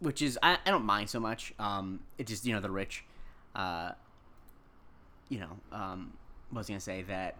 [0.00, 1.52] which is I, I don't mind so much.
[1.58, 3.04] Um, it just you know the rich,
[3.54, 3.92] uh,
[5.28, 6.12] you know um,
[6.52, 7.36] was gonna say that.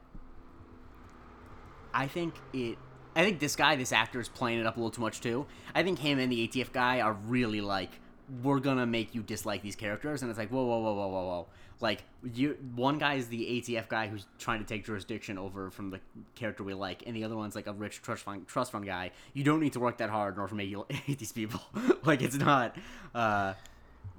[1.95, 2.79] I think it.
[3.17, 5.47] I think this guy, this actor, is playing it up a little too much too.
[5.75, 7.91] I think him and the ATF guy are really like,
[8.43, 11.25] we're gonna make you dislike these characters, and it's like, whoa, whoa, whoa, whoa, whoa,
[11.25, 11.47] whoa.
[11.81, 15.91] Like, you, one guy is the ATF guy who's trying to take jurisdiction over from
[15.91, 16.01] the
[16.35, 19.11] character we like, and the other one's like a rich trust fund, trust fund guy.
[19.33, 21.61] You don't need to work that hard in order to make you hate these people.
[22.05, 22.77] like, it's not.
[23.15, 23.55] Uh,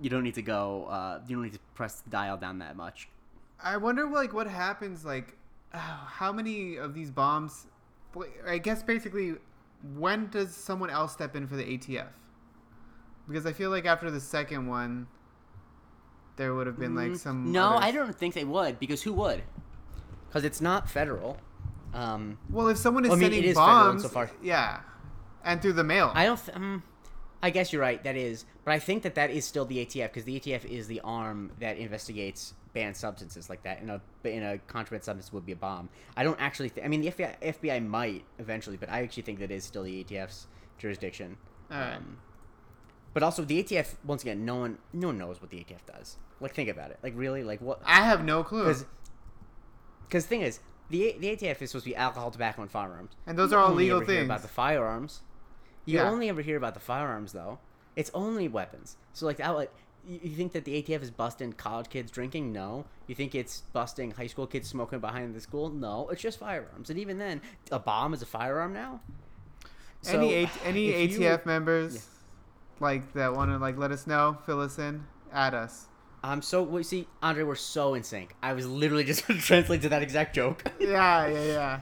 [0.02, 0.86] you don't need to go.
[0.86, 3.08] Uh, you don't need to press dial down that much.
[3.64, 5.38] I wonder, like, what happens, like,
[5.74, 7.68] how many of these bombs.
[8.48, 9.36] I guess basically,
[9.96, 12.08] when does someone else step in for the ATF?
[13.28, 15.08] Because I feel like after the second one,
[16.38, 17.52] there would have been, like, Mm, some.
[17.52, 19.44] No, I don't think they would because who would?
[20.28, 21.38] Because it's not federal.
[21.94, 24.04] Um, Well, if someone is Well, I mean, sending is bombs.
[24.04, 24.82] insofar- Yeah.
[25.44, 26.12] And through the mail.
[26.14, 26.44] I don't.
[26.44, 26.84] Th- um,
[27.42, 28.04] I guess you're right.
[28.04, 30.88] That is, but I think that that is still the ATF because the ATF is
[30.88, 33.82] the arm that investigates banned substances like that.
[33.82, 35.90] In a in a contraband substance would be a bomb.
[36.16, 36.70] I don't actually.
[36.70, 39.84] Th- I mean, the FBI, FBI might eventually, but I actually think that is still
[39.84, 41.38] the ATF's jurisdiction.
[41.72, 41.98] Alright.
[41.98, 42.18] Um,
[43.14, 43.96] but also the ATF.
[44.06, 46.18] Once again, no one no one knows what the ATF does.
[46.40, 47.00] Like, think about it.
[47.04, 47.82] Like, really, like what?
[47.86, 48.74] I have no clue.
[50.08, 53.12] Because thing is, the the ATF is supposed to be alcohol, tobacco, and firearms.
[53.28, 54.26] And those You are all legal things.
[54.26, 55.22] About the firearms,
[55.86, 56.10] you Yeah.
[56.10, 57.60] only ever hear about the firearms though.
[57.96, 58.98] It's only weapons.
[59.14, 59.72] So like that, like
[60.08, 62.52] you think that the ATF is busting college kids drinking?
[62.52, 62.86] No.
[63.08, 65.70] You think it's busting high school kids smoking behind the school?
[65.70, 66.10] No.
[66.10, 66.90] It's just firearms.
[66.90, 69.02] And even then, a bomb is a firearm now.
[70.08, 72.08] any A- any if you- ATF members,
[72.80, 75.86] like, that want to, like, let us know, fill us in, add us.
[76.24, 76.64] I'm so.
[76.64, 78.36] Well, see, Andre, we're so in sync.
[78.44, 80.64] I was literally just going to translate to that exact joke.
[80.80, 81.80] Yeah, yeah, yeah.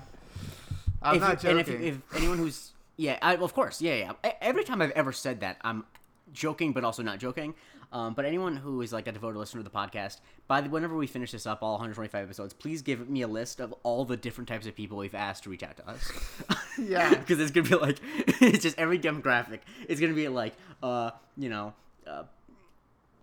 [1.02, 1.76] I'm if not you- joking.
[1.76, 3.82] And if, if anyone who's Yeah, I, of course.
[3.82, 4.32] Yeah, yeah.
[4.42, 5.86] Every time I've ever said that, I'm
[6.34, 7.54] joking, but also not joking.
[7.92, 10.96] Um, but anyone who is like a devoted listener to the podcast, by the whenever
[10.96, 14.18] we finish this up, all 125 episodes, please give me a list of all the
[14.18, 16.12] different types of people we've asked to reach out to us.
[16.80, 17.10] Yeah.
[17.16, 17.98] because it's gonna be like
[18.40, 19.62] it's just every demographic.
[19.88, 21.74] It's gonna be like, uh, you know,
[22.06, 22.24] uh,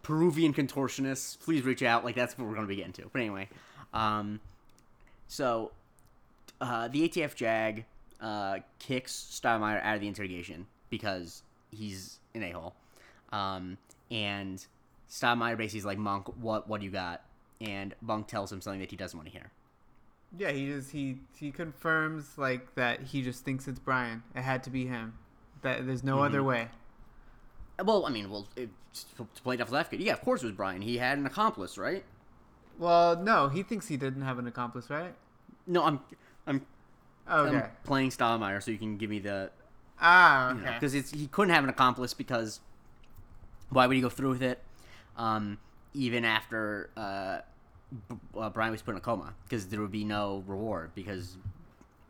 [0.02, 1.38] Peruvian contortionists.
[1.38, 2.04] Please reach out.
[2.04, 3.08] Like that's what we're gonna be getting to.
[3.12, 3.48] But anyway,
[3.92, 4.40] um,
[5.28, 5.70] so
[6.60, 7.84] uh, the ATF Jag
[8.20, 12.74] uh, kicks Stottlemeyer out of the interrogation because he's an a hole.
[13.32, 13.78] Um,
[14.10, 14.64] and
[15.10, 17.22] Stottlemeyer basically is like, Monk, what what do you got?
[17.60, 19.50] And Monk tells him something that he doesn't want to hear.
[20.36, 24.22] Yeah, he just he he confirms like that he just thinks it's Brian.
[24.34, 25.14] It had to be him.
[25.62, 26.68] That there's no other way.
[27.82, 28.68] Well, I mean, well, it,
[29.16, 30.82] to play devil's advocate, yeah, of course it was Brian.
[30.82, 32.04] He had an accomplice, right?
[32.78, 35.14] Well, no, he thinks he didn't have an accomplice, right?
[35.66, 36.00] No, I'm,
[36.46, 36.66] I'm,
[37.30, 37.56] Okay.
[37.56, 39.50] I'm playing Stottlemeyer, so you can give me the,
[40.00, 42.60] ah, you know, because it's he couldn't have an accomplice because
[43.70, 44.62] why would he go through with it?
[45.16, 45.58] Um,
[45.92, 47.38] even after uh,
[48.08, 51.36] B- uh, Brian was put in a coma, because there would be no reward because,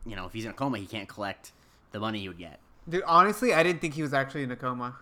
[0.06, 1.52] you know, if he's in a coma, he can't collect
[1.92, 2.58] the money he would get.
[2.88, 4.96] Dude, honestly, I didn't think he was actually in a coma.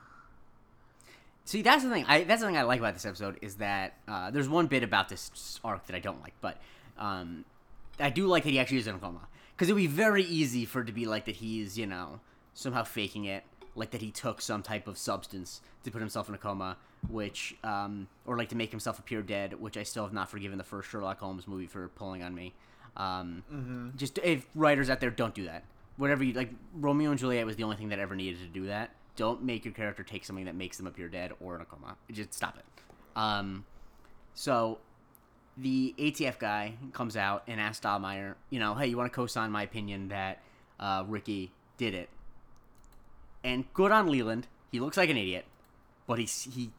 [1.45, 2.05] See, that's the thing.
[2.07, 4.83] I that's the thing I like about this episode is that uh, there's one bit
[4.83, 6.59] about this arc that I don't like, but
[6.99, 7.45] um,
[7.99, 10.23] I do like that he actually is in a coma because it would be very
[10.23, 12.21] easy for it to be like that he's you know
[12.55, 13.43] somehow faking it,
[13.75, 16.77] like that he took some type of substance to put himself in a coma,
[17.09, 20.59] which um, or like to make himself appear dead, which I still have not forgiven
[20.59, 22.55] the first Sherlock Holmes movie for pulling on me.
[22.97, 23.43] Um,
[23.97, 25.65] Just if writers out there don't do that,
[25.97, 28.67] whatever you like, Romeo and Juliet was the only thing that ever needed to do
[28.67, 28.91] that.
[29.17, 31.97] Don't make your character take something that makes them appear dead or in a coma.
[32.11, 32.65] Just stop it.
[33.15, 33.65] Um,
[34.35, 34.79] so
[35.57, 39.51] the ATF guy comes out and asks Stottlemeyer, you know, hey, you want to co-sign
[39.51, 40.41] my opinion that
[40.81, 42.09] uh, Ricky did it?
[43.45, 44.47] And good on Leland.
[44.71, 45.45] He looks like an idiot,
[46.07, 46.71] but he he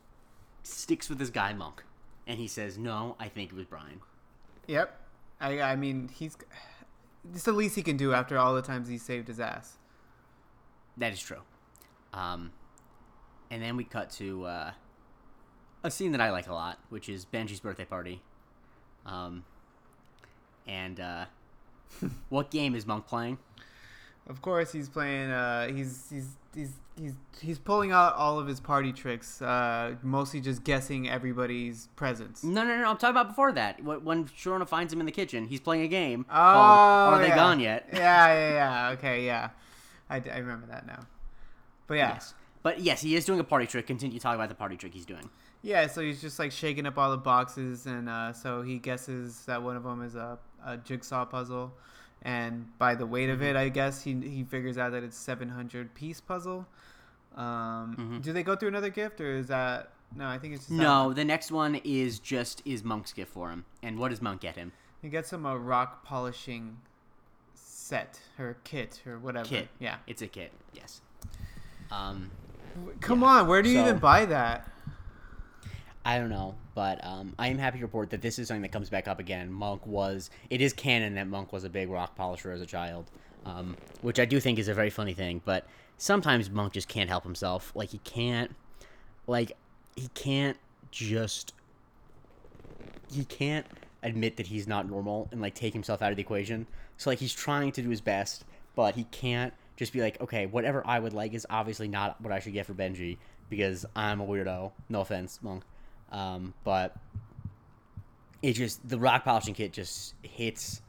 [0.63, 1.83] sticks with this guy Monk,
[2.25, 4.01] and he says, no, I think it was Brian.
[4.67, 4.99] Yep.
[5.39, 6.37] I I mean, he's
[7.33, 9.77] it's the least he can do after all the times he saved his ass.
[10.97, 11.41] That is true.
[12.13, 12.51] Um,
[13.49, 14.71] and then we cut to uh,
[15.83, 18.21] a scene that I like a lot, which is Benji's birthday party.
[19.05, 19.43] Um,
[20.67, 21.25] and uh,
[22.29, 23.37] what game is Monk playing?
[24.27, 25.31] Of course, he's playing.
[25.31, 29.41] Uh, he's he's he's he's he's pulling out all of his party tricks.
[29.41, 32.43] Uh, mostly just guessing everybody's presence.
[32.43, 32.89] No, no, no.
[32.89, 33.83] I'm talking about before that.
[33.83, 37.27] When Sharona finds him in the kitchen, he's playing a game Oh, called Are They
[37.27, 37.35] yeah.
[37.35, 37.89] Gone Yet?
[37.91, 38.89] Yeah, yeah, yeah.
[38.91, 39.49] Okay, yeah.
[40.09, 41.05] I, I remember that now.
[41.87, 42.13] But yeah.
[42.13, 42.33] Yes.
[42.61, 43.87] But yes, he is doing a party trick.
[43.87, 45.29] Continue talking about the party trick he's doing.
[45.63, 49.43] Yeah, so he's just like shaking up all the boxes, and uh, so he guesses
[49.47, 51.73] that one of them is a, a jigsaw puzzle,
[52.23, 53.47] and by the weight of Mm-hmm.
[53.47, 56.65] it, I guess he he figures out that it's seven hundred piece puzzle.
[57.35, 58.21] Um, Mhm.
[58.21, 60.27] Do they go through another gift, or is that no?
[60.27, 63.65] I think it's just No, the next one is just is Monk's gift for him.
[63.81, 64.71] And what does Monk get him?
[65.01, 66.77] He gets him a rock polishing
[67.55, 69.47] set or kit or whatever.
[69.49, 69.67] Kit.
[69.79, 69.97] Yeah.
[70.07, 70.51] It's a kit.
[70.73, 71.01] Yes.
[71.91, 72.31] Um,
[73.01, 73.27] Come Yeah.
[73.27, 74.67] on, where do you So- even buy that?
[76.05, 78.73] I don't know, but um, I am happy to report that this is something that
[78.73, 79.51] comes back up again.
[79.51, 83.09] Monk was it is canon that Monk was a big rock polisher as a child,
[83.45, 85.41] um, which I do think is a very funny thing.
[85.45, 85.65] But
[85.97, 87.71] sometimes Monk just can't help himself.
[87.73, 88.51] Like he can't,
[89.27, 89.53] like
[89.95, 90.57] he can't
[90.91, 91.53] just
[93.09, 93.65] he can't
[94.01, 96.67] admit that he's not normal and like take himself out of the equation.
[96.97, 98.43] So like he's trying to do his best,
[98.75, 102.33] but he can't just be like, okay, whatever I would like is obviously not what
[102.33, 103.17] I should get for Benji
[103.49, 104.71] because I'm a weirdo.
[104.89, 105.63] No offense, Monk.
[106.13, 106.95] Um, but
[108.41, 110.81] it just the rock polishing kit just hits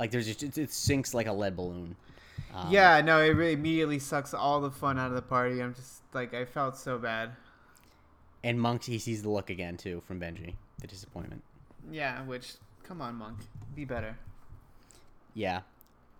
[0.00, 1.94] like there's just it, it sinks like a lead balloon.
[2.54, 5.62] Um, yeah, no, it really immediately sucks all the fun out of the party.
[5.62, 7.30] I'm just like, I felt so bad.
[8.44, 11.42] and Monk he sees the look again too from Benji, the disappointment.
[11.90, 12.54] Yeah, which,
[12.84, 13.38] come on, Monk,
[13.74, 14.16] be better.
[15.34, 15.60] Yeah,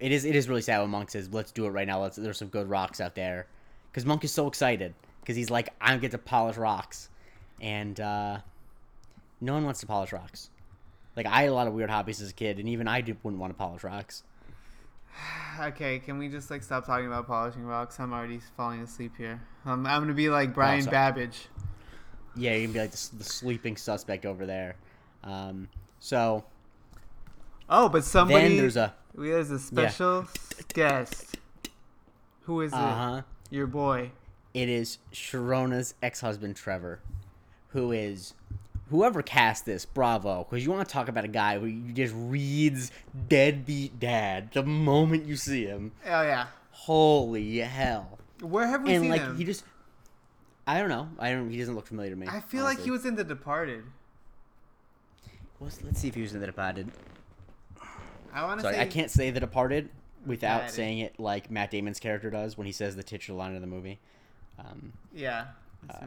[0.01, 0.25] it is.
[0.25, 2.01] It is really sad when Monk says, "Let's do it right now.
[2.03, 3.47] Let's." There's some good rocks out there,
[3.91, 7.09] because Monk is so excited because he's like, "I get to polish rocks,"
[7.63, 8.39] and uh,
[9.41, 10.51] no one wants to polish rocks.
[11.17, 13.41] Like I had a lot of weird hobbies as a kid, and even I wouldn't
[13.41, 14.23] want to polish rocks.
[15.61, 18.01] Okay, can we just like stop talking about polishing rocks?
[18.01, 19.39] I'm already falling asleep here.
[19.67, 20.93] I'm, I'm gonna be like Brian sorry.
[20.93, 21.49] Babbage.
[22.35, 24.77] Yeah, you're gonna be like the, the sleeping suspect over there.
[25.23, 25.69] Um,
[26.01, 26.45] so
[27.69, 28.49] Oh, but somebody.
[28.49, 30.27] then there's a we there's a special
[30.73, 31.37] guest.
[32.45, 33.55] Who is uh it?
[33.55, 34.11] Your boy.
[34.55, 37.01] It is Sharona's ex-husband Trevor,
[37.73, 38.35] who is
[38.91, 39.85] whoever cast this.
[39.85, 42.91] Bravo, because you want to talk about a guy who just reads
[43.29, 45.93] deadbeat dad the moment you see him.
[46.07, 46.47] Oh yeah.
[46.71, 48.19] holy hell!
[48.41, 49.37] Where have we and seen like him?
[49.37, 49.65] he just,
[50.67, 51.09] I don't know.
[51.19, 51.51] I don't.
[51.51, 52.27] He doesn't look familiar to me.
[52.29, 53.85] I feel like he was in The Departed.
[55.59, 56.91] Was- let's see if he was in The Departed.
[58.35, 59.91] I want to Sorry, say I can't say The Departed
[60.25, 63.61] without saying it like Matt Damon's character does when he says the titular line of
[63.61, 63.99] the movie.
[64.59, 65.47] Um, Yeah.
[65.91, 66.07] Uh,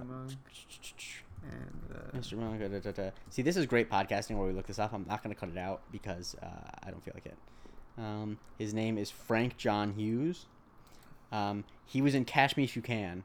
[1.52, 2.38] and uh, Mr.
[2.38, 3.10] Monk, da, da, da.
[3.30, 4.94] See, this is great podcasting where we look this up.
[4.94, 6.48] I'm not going to cut it out because uh,
[6.84, 7.38] I don't feel like it.
[7.98, 10.46] Um, his name is Frank John Hughes.
[11.32, 13.24] Um, he was in Catch Me If You Can,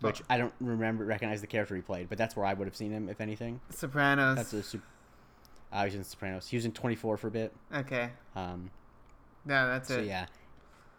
[0.00, 0.22] which.
[0.30, 2.90] I don't remember recognize the character he played, but that's where I would have seen
[2.92, 3.60] him if anything.
[3.70, 4.36] Sopranos.
[4.36, 4.84] That's a super.
[5.72, 6.48] Uh, he was in Sopranos.
[6.48, 7.52] He was in 24 for a bit.
[7.74, 8.10] okay.
[8.34, 8.70] Um,
[9.44, 10.06] No, that's so it.
[10.06, 10.26] yeah.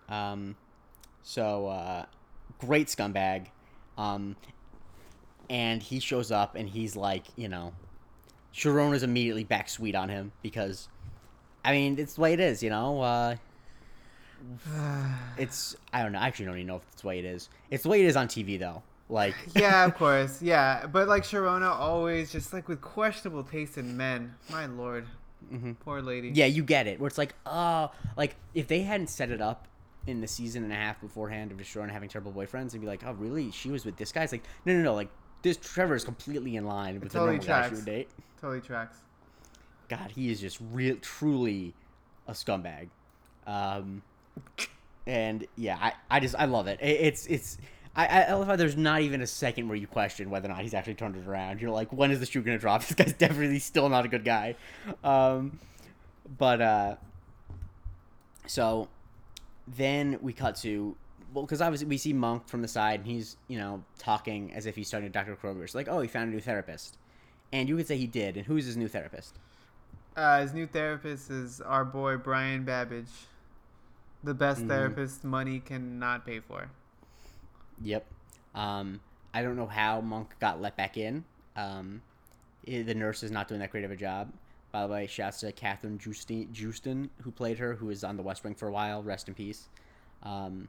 [0.08, 0.56] Um,
[1.24, 2.06] so uh,
[2.60, 3.48] great scumbag.
[3.98, 4.36] Um,
[5.52, 7.74] and he shows up and he's like, you know,
[8.56, 10.88] Sharona's immediately back sweet on him because,
[11.66, 13.02] I mean, it's the way it is, you know.
[13.02, 13.36] Uh,
[15.38, 16.20] it's I don't know.
[16.20, 17.50] I actually don't even know if it's the way it is.
[17.70, 18.82] It's the way it is on TV though.
[19.10, 20.42] Like yeah, of course.
[20.42, 24.34] Yeah, but like Sharona always just like with questionable taste in men.
[24.50, 25.06] My lord,
[25.54, 25.76] Mhm.
[25.80, 26.32] poor lady.
[26.34, 27.00] Yeah, you get it.
[27.00, 29.68] Where it's like, oh, like if they hadn't set it up
[30.08, 33.04] in the season and a half beforehand of and having terrible boyfriends, and be like,
[33.06, 33.52] oh, really?
[33.52, 34.24] She was with this guy.
[34.24, 34.96] It's like, no, no, no.
[34.96, 35.10] Like
[35.42, 37.82] this Trevor is completely in line with the normal tracks.
[37.82, 38.10] date.
[38.40, 38.98] totally tracks.
[39.90, 41.74] God, he is just real, truly
[42.28, 42.90] a scumbag.
[43.46, 44.02] Um,
[45.08, 46.80] and yeah, I, I just I love it.
[46.82, 47.58] it it's it's.
[47.96, 50.54] I, I I love how there's not even a second where you question whether or
[50.54, 51.60] not he's actually turned it around.
[51.62, 52.84] You're like, when is the shoe gonna drop?
[52.88, 54.56] This guy's definitely still not a good guy.
[55.04, 55.60] Um,
[56.38, 56.96] but uh,
[58.48, 58.88] so
[59.68, 60.96] then we cut to
[61.34, 64.66] well, because obviously we see Monk from the side, and he's you know talking as
[64.66, 65.64] if he's talking to Doctor Kroger.
[65.64, 66.98] It's like, oh, he found a new therapist,
[67.52, 68.38] and you could say he did.
[68.38, 69.36] And who's his new therapist?
[70.16, 73.08] Uh, his new therapist is our boy Brian Babbage,
[74.24, 74.68] the best Mhm.
[74.68, 76.70] therapist money cannot pay for.
[77.82, 78.06] Yep.
[78.54, 79.00] Um,
[79.34, 81.24] I don't know how Monk got let back in.
[81.56, 82.02] Um,
[82.66, 84.32] the nurse is not doing that great of a job.
[84.72, 88.24] By the way, shouts to Kathryn Joosten, Joosten who played her, who was on The
[88.24, 89.02] West Wing for a while.
[89.04, 89.70] Rest in peace.
[90.24, 90.68] Um.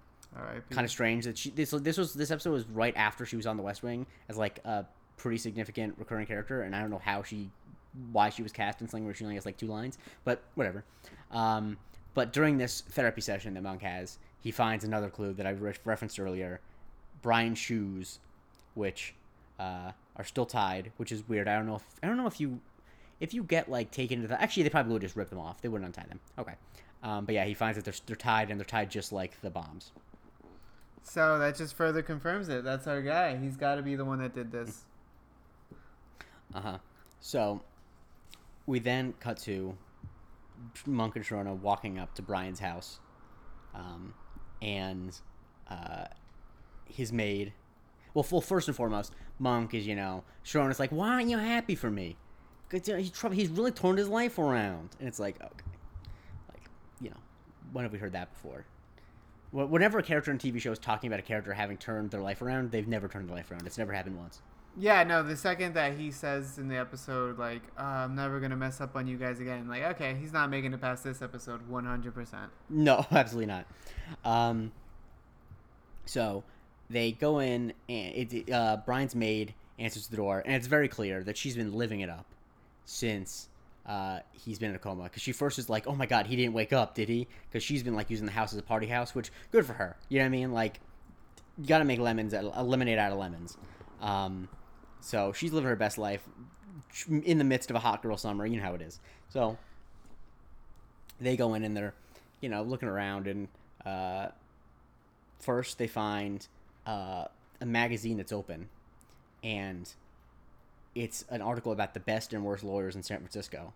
[0.70, 3.46] Kind of strange that she this this was this episode was right after she was
[3.46, 7.00] on The West Wing as like a pretty significant recurring character, and I don't know
[7.02, 7.50] how she
[8.10, 10.84] why she was cast in something where she only has like two lines, but whatever.
[11.30, 11.76] Um,
[12.14, 15.74] but during this therapy session that Monk has, he finds another clue that I re-
[15.84, 16.60] referenced earlier:
[17.20, 18.18] Brian's shoes,
[18.74, 19.14] which
[19.58, 21.48] uh, are still tied, which is weird.
[21.48, 22.60] I don't know if I don't know if you
[23.20, 25.60] if you get like taken to the actually they probably would just rip them off.
[25.60, 26.20] They wouldn't untie them.
[26.38, 26.54] Okay.
[27.02, 29.50] Um, but yeah, he finds that they're, they're tied and they're tied just like the
[29.50, 29.90] bombs.
[31.02, 32.64] So that just further confirms it.
[32.64, 33.36] That's our guy.
[33.36, 34.84] He's got to be the one that did this.
[36.54, 36.78] Uh huh.
[37.20, 37.62] So
[38.66, 39.76] we then cut to
[40.86, 43.00] Monk and Sharona walking up to Brian's house,
[43.74, 44.14] um,
[44.60, 45.18] and
[45.70, 46.06] uh,
[46.86, 47.52] his maid.
[48.14, 51.74] Well, well, first and foremost, Monk is you know Sharona's like, why aren't you happy
[51.74, 52.16] for me?
[52.68, 53.36] Cause you know, he's trouble.
[53.36, 55.76] He's really turned his life around, and it's like, okay,
[56.50, 56.62] like
[57.00, 57.16] you know,
[57.72, 58.64] when have we heard that before?
[59.52, 62.20] Wh- Whenever a character in TV show is talking about a character having turned their
[62.20, 63.66] life around, they've never turned their life around.
[63.66, 64.40] It's never happened once.
[64.76, 68.52] Yeah, no, the second that he says in the episode, like, uh, I'm never going
[68.52, 71.20] to mess up on you guys again, like, okay, he's not making it past this
[71.20, 72.48] episode 100%.
[72.70, 73.66] No, absolutely not.
[74.24, 74.72] Um,
[76.06, 76.42] so
[76.88, 81.22] they go in, and it, uh, Brian's maid answers the door, and it's very clear
[81.22, 82.24] that she's been living it up
[82.86, 83.48] since
[83.86, 85.04] uh, he's been in a coma.
[85.04, 87.62] Because she first was like, "Oh my god, he didn't wake up, did he?" Because
[87.62, 89.96] she's been like using the house as a party house, which good for her.
[90.08, 90.52] You know what I mean?
[90.52, 90.80] Like,
[91.58, 93.56] you got to make lemons, a lemonade out of lemons.
[94.00, 94.48] Um,
[95.00, 96.22] so she's living her best life
[97.08, 98.46] in the midst of a hot girl summer.
[98.46, 99.00] You know how it is.
[99.28, 99.58] So
[101.20, 101.94] they go in and they're,
[102.40, 103.48] you know, looking around and
[103.84, 104.28] uh,
[105.40, 106.46] first they find
[106.86, 107.24] uh,
[107.60, 108.68] a magazine that's open,
[109.42, 109.92] and
[110.94, 113.72] it's an article about the best and worst lawyers in San Francisco,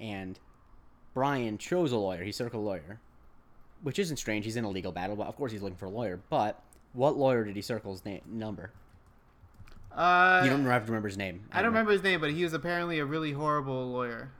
[0.00, 0.38] and
[1.14, 2.22] Brian chose a lawyer.
[2.24, 3.00] He circled a lawyer,
[3.82, 4.44] which isn't strange.
[4.44, 6.20] He's in a legal battle, but of course he's looking for a lawyer.
[6.30, 8.70] But what lawyer did he circle his name number?
[9.94, 11.42] Uh, You don't have to remember his name.
[11.50, 14.30] I don't remember his name, but he was apparently a really horrible lawyer.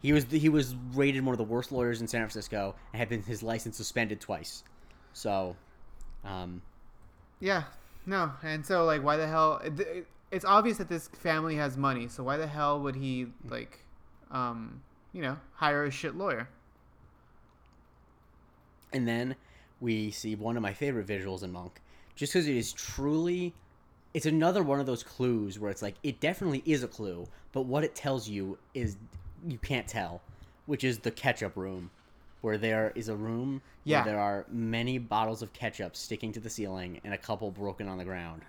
[0.00, 3.08] He was he was rated one of the worst lawyers in San Francisco and had
[3.08, 4.62] been his license suspended twice.
[5.12, 5.56] So,
[6.24, 6.62] um,
[7.40, 7.64] Yeah,
[8.06, 9.60] no, and so like, why the hell?
[10.30, 13.84] It- It's obvious that this family has money, so why the hell would he like,
[14.30, 16.48] um, you know, hire a shit lawyer?
[18.92, 19.36] and then
[19.80, 21.80] we see one of my favorite visuals in Monk,
[22.16, 23.52] just because it is truly,
[24.14, 27.62] it's another one of those clues where it's like it definitely is a clue, but
[27.66, 28.96] what it tells you is
[29.46, 30.22] you can't tell,
[30.64, 31.90] which is the ketchup room,
[32.40, 33.98] where there is a room Yeah.
[34.04, 37.88] where there are many bottles of ketchup sticking to the ceiling and a couple broken
[37.88, 38.40] on the ground.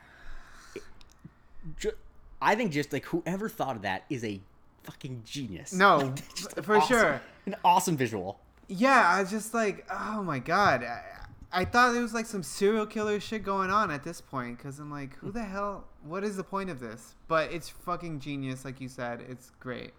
[1.79, 1.91] Ju-
[2.41, 4.39] I think just like whoever thought of that is a
[4.83, 5.73] fucking genius.
[5.73, 5.97] No,
[6.55, 7.21] Like, for awesome- sure.
[7.45, 8.39] An awesome visual.
[8.67, 10.83] Yeah, I was just like, oh my god.
[10.83, 11.01] I,
[11.51, 14.77] I thought there was like some serial killer shit going on at this point because
[14.77, 15.85] I'm like, who the hell?
[16.03, 17.15] What is the point of this?
[17.27, 19.25] But it's fucking genius, like you said.
[19.27, 19.91] It's great.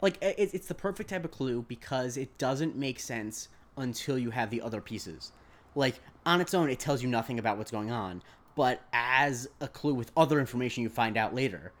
[0.00, 4.30] like it, it's the perfect type of clue because it doesn't make sense until you
[4.30, 5.32] have the other pieces
[5.74, 8.20] like on its own it tells you nothing about what's going on
[8.56, 11.72] but as a clue with other information you find out later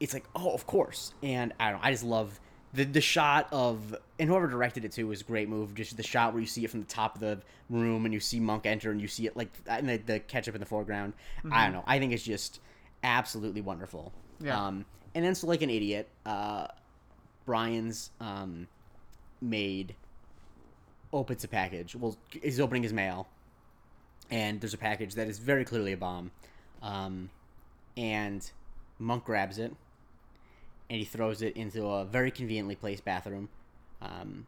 [0.00, 2.40] it's like oh of course and i don't know i just love
[2.72, 6.02] the, the shot of and whoever directed it too was a great move just the
[6.02, 8.64] shot where you see it from the top of the room and you see monk
[8.66, 11.12] enter and you see it like and the, the ketchup in the foreground
[11.50, 12.60] i don't know i think it's just
[13.02, 14.66] absolutely wonderful Yeah.
[14.66, 16.66] um and then so like an idiot uh
[17.46, 18.68] Brian's um,
[19.40, 19.94] maid
[21.12, 21.96] opens a package.
[21.96, 23.26] Well, he's opening his mail,
[24.30, 26.30] and there's a package that is very clearly a bomb.
[26.82, 27.30] Um,
[27.96, 28.48] and
[28.98, 29.74] Monk grabs it,
[30.88, 33.48] and he throws it into a very conveniently placed bathroom.
[34.00, 34.46] Um,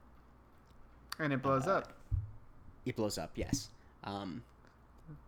[1.19, 1.93] And it blows Uh, up.
[2.87, 3.33] it blows up.
[3.35, 3.69] Yes.
[4.05, 4.43] Um,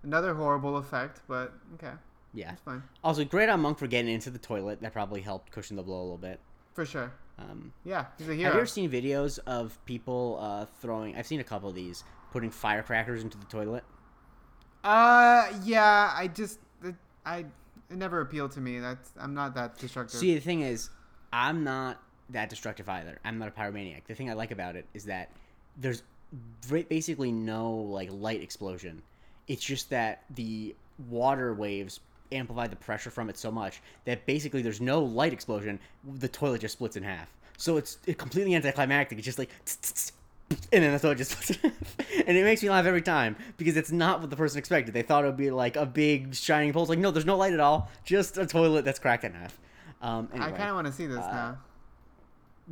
[0.03, 1.93] Another horrible effect, but okay,
[2.33, 2.53] yeah.
[2.53, 2.83] it's fine.
[3.03, 4.81] Also, great on Monk for getting into the toilet.
[4.81, 6.41] That probably helped cushion the blow a little bit.
[6.73, 7.13] For sure.
[7.39, 11.17] Um, Yeah, he's a Have you ever seen videos of people uh, throwing?
[11.17, 12.03] I've seen a couple of these
[12.33, 13.85] putting firecrackers into the toilet.
[14.85, 18.79] Uh, yeah, I just, it, I, it never appealed to me.
[18.79, 20.21] That's, I'm not that destructive.
[20.21, 20.91] See, the thing is,
[21.33, 23.19] I'm not that destructive either.
[23.25, 24.05] I'm not a pyromaniac.
[24.07, 25.31] The thing I like about it is that
[25.79, 26.03] there's
[26.69, 29.03] basically no like light explosion.
[29.49, 30.75] It's just that the
[31.09, 32.01] water waves
[32.33, 35.79] amplify the pressure from it so much that basically there's no light explosion.
[36.19, 37.29] The toilet just splits in half.
[37.57, 39.19] So it's it completely anticlimactic.
[39.19, 39.51] It's just like.
[40.73, 41.97] And then the toilet just in half.
[42.27, 44.95] And it makes me laugh every time because it's not what the person expected.
[44.95, 46.83] They thought it would be like a big shining pole.
[46.85, 47.91] It's like, no, there's no light at all.
[48.05, 49.59] Just a toilet that's cracked in half.
[50.01, 51.59] Um, I kind of want to see this uh, now.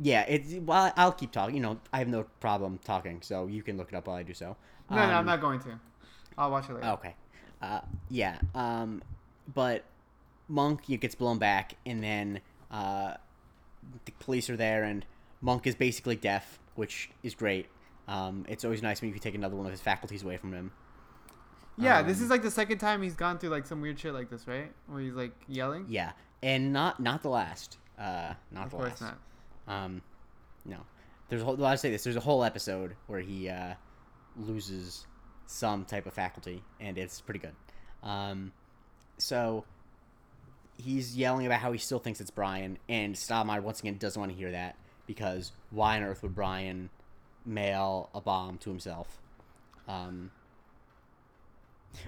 [0.01, 1.55] yeah, it's well, I'll keep talking.
[1.55, 4.23] You know, I have no problem talking, so you can look it up while I
[4.23, 4.55] do so.
[4.89, 5.79] No, no, I'm Um, not going to.
[6.37, 6.87] I'll watch it later.
[6.87, 7.15] Okay.
[7.61, 8.37] Uh, yeah.
[8.55, 9.01] Um,
[9.53, 9.83] but
[10.47, 13.15] Monk you gets blown back, and then uh,
[14.05, 15.05] the police are there, and
[15.41, 17.67] Monk is basically deaf, which is great.
[18.07, 20.53] Um, it's always nice when you can take another one of his faculties away from
[20.53, 20.71] him.
[21.77, 24.13] Yeah, this Um, is like the second time he's gone through like some weird shit
[24.13, 24.71] like this, right?
[24.87, 25.85] Where he's like yelling.
[25.89, 26.11] Yeah,
[26.43, 27.77] and not not the last.
[27.97, 29.15] Uh, not of the course last.
[29.67, 29.75] not.
[29.85, 30.01] Um,
[30.65, 30.77] no,
[31.29, 31.65] there's a whole.
[31.65, 32.03] I say this.
[32.03, 33.73] There's a whole episode where he uh,
[34.37, 35.07] loses
[35.47, 37.55] some type of faculty, and it's pretty good.
[38.03, 38.51] Um,
[39.17, 39.65] so
[40.77, 44.31] he's yelling about how he still thinks it's Brian, and Stottlemeyer once again doesn't want
[44.31, 44.75] to hear that
[45.07, 46.89] because why on earth would Brian
[47.45, 49.19] mail a bomb to himself?
[49.87, 50.31] Um,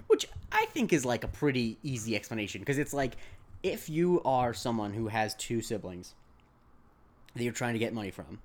[0.08, 3.18] which I think is like a pretty easy explanation because it's like
[3.64, 6.14] if you are someone who has two siblings
[7.36, 8.40] that you're trying to get money from,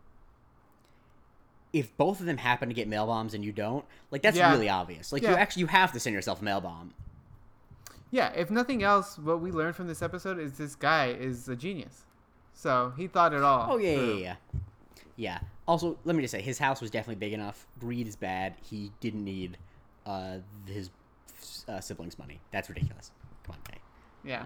[1.73, 4.51] if both of them happen to get mail bombs and you don't, like that's Yeah.
[4.53, 5.13] really obvious.
[5.13, 6.93] Like you actually you have to send yourself a mail bomb.
[8.11, 11.55] Yeah, if nothing else, what we learned from this episode is this guy is a
[11.55, 12.03] genius.
[12.55, 13.73] So he thought it all.
[13.73, 14.15] Oh yeah, yeah, through.
[14.15, 14.61] yeah, yeah.
[15.17, 15.39] Yeah.
[15.69, 17.67] Also, let me just say, his house was definitely big enough.
[17.79, 18.55] Greed is bad.
[18.63, 19.59] He didn't need
[20.07, 20.91] uh, his
[21.69, 22.41] uh, siblings' money.
[22.51, 23.11] That's ridiculous.
[23.45, 23.79] Come on, guy.
[24.25, 24.45] Yeah.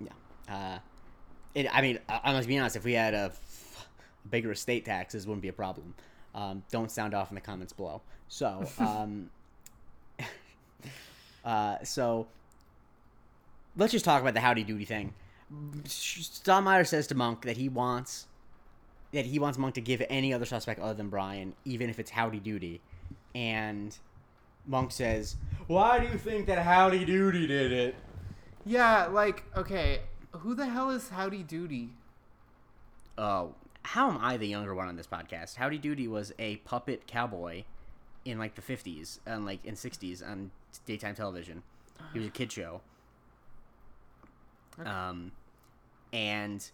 [0.00, 0.54] Yeah.
[0.54, 0.78] Uh,
[1.54, 2.76] it, I mean, I, I must be honest.
[2.76, 3.88] If we had a f-
[4.30, 5.94] bigger estate taxes, wouldn't be a problem.
[6.34, 8.02] Um, don't sound off in the comments below.
[8.28, 9.30] So, um,
[11.44, 12.26] uh, so
[13.76, 15.12] let's just talk about the howdy doody thing.
[15.52, 18.26] Stottlemeyer says to Monk that he wants
[19.12, 22.10] that he wants Monk to give any other suspect other than Brian, even if it's
[22.10, 22.80] howdy doody,
[23.34, 23.96] and
[24.66, 25.36] Monk says,
[25.66, 27.94] "Why do you think that howdy doody did it?"
[28.64, 30.00] Yeah, like, okay,
[30.38, 31.90] who the hell is Howdy Doody?
[33.18, 35.56] Oh, how am I the younger one on this podcast?
[35.56, 37.64] Howdy Doody was a puppet cowboy
[38.24, 40.50] in like the fifties and like in sixties on
[40.86, 41.62] daytime television.
[42.12, 42.80] He was a kid show.
[44.80, 44.88] Okay.
[44.88, 45.32] Um,
[46.12, 46.68] and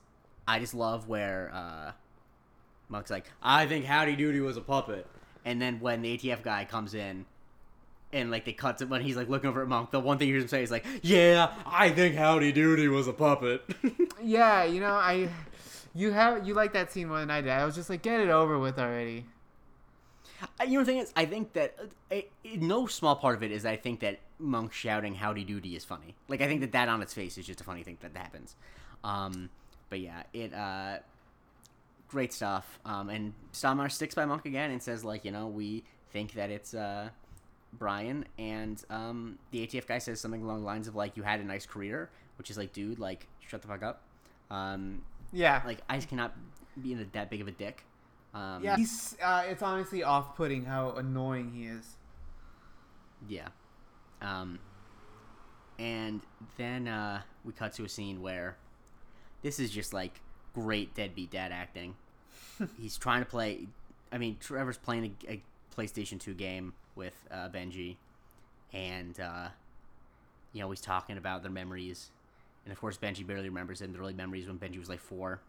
[0.49, 1.93] I just love where uh,
[2.89, 5.07] Monk's like, I think Howdy Doody was a puppet,
[5.45, 7.27] and then when the ATF guy comes in.
[8.13, 10.27] And like they cut to when he's like looking over at Monk, the one thing
[10.27, 13.63] he hears him say is like, "Yeah, I think Howdy Doody was a puppet."
[14.21, 15.29] Yeah, you know, I.
[15.95, 17.51] You have you like that scene more than I did.
[17.53, 19.27] I was just like, get it over with already.
[20.67, 23.45] You know, the thing is, I think that uh, it, it- no small part of
[23.45, 26.15] it is I think that Monk shouting "Howdy Doody" is funny.
[26.29, 28.57] Like I think that that on its face is just a funny thing that happens.
[29.05, 29.51] Um,
[29.89, 30.99] but yeah, it uh,
[32.09, 32.79] great stuff.
[32.85, 36.51] Um, and Stottlemeyer sticks by Monk again and says like, you know, we think that
[36.51, 37.11] it's uh,
[37.73, 41.41] Brian, and um, the ATF guy says something along the lines of like, you had
[41.41, 44.03] a nice career, which is like, dude, like, shut the fuck up.
[44.51, 45.63] Um, Yeah.
[45.65, 46.35] like, I cannot
[46.83, 47.85] be in a, that big of a dick.
[48.35, 48.77] Um, yeah.
[48.77, 49.17] He's.
[49.23, 51.97] Uh, it's honestly off-putting how annoying he is.
[53.29, 53.49] Yeah.
[54.23, 54.59] Um,
[55.79, 56.21] and
[56.57, 58.57] then uh, we cut to a scene where
[59.43, 60.21] this is just like
[60.55, 61.95] great deadbeat dad acting.
[62.81, 63.67] He's trying to play.
[64.13, 65.43] I mean, Trevor's playing a, a
[65.77, 67.97] PlayStation 2 game with uh, Benji,
[68.73, 69.49] and uh,
[70.53, 72.11] you know he's talking about their memories,
[72.65, 73.93] and of course Benji barely remembers him.
[73.93, 75.41] The early memories when Benji was like four.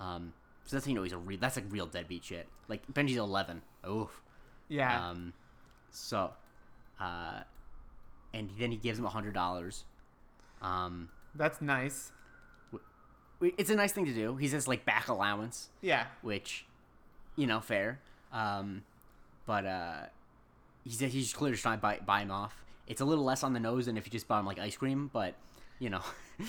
[0.00, 0.32] Um,
[0.64, 1.38] so that's you know he's a real.
[1.40, 2.48] That's like real deadbeat shit.
[2.68, 3.62] Like Benji's 11.
[3.88, 4.22] Oof.
[4.68, 5.10] Yeah.
[5.10, 5.32] Um,
[5.90, 6.32] so,
[7.00, 7.40] uh,
[8.34, 9.84] and then he gives him a hundred dollars.
[10.62, 12.12] Um, That's nice.
[13.40, 14.36] it's a nice thing to do.
[14.36, 16.06] He says like back allowance, Yeah.
[16.22, 16.66] which,
[17.36, 17.98] you know, fair.
[18.32, 18.82] Um,
[19.46, 19.96] but uh,
[20.84, 22.54] he's he's clearly just trying to buy, buy him off.
[22.86, 24.76] It's a little less on the nose than if you just bought him like ice
[24.76, 25.34] cream, but
[25.78, 26.02] you know.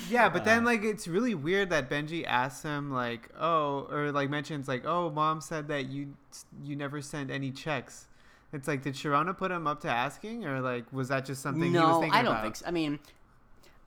[0.09, 4.11] Yeah, but then Uh, like it's really weird that Benji asks him like, "Oh," or
[4.13, 6.13] like mentions like, "Oh, mom said that you
[6.63, 8.07] you never send any checks."
[8.53, 11.71] It's like, did Sharona put him up to asking, or like was that just something
[11.71, 12.43] he was no, thinking I don't about?
[12.43, 12.65] think so.
[12.67, 12.99] I mean,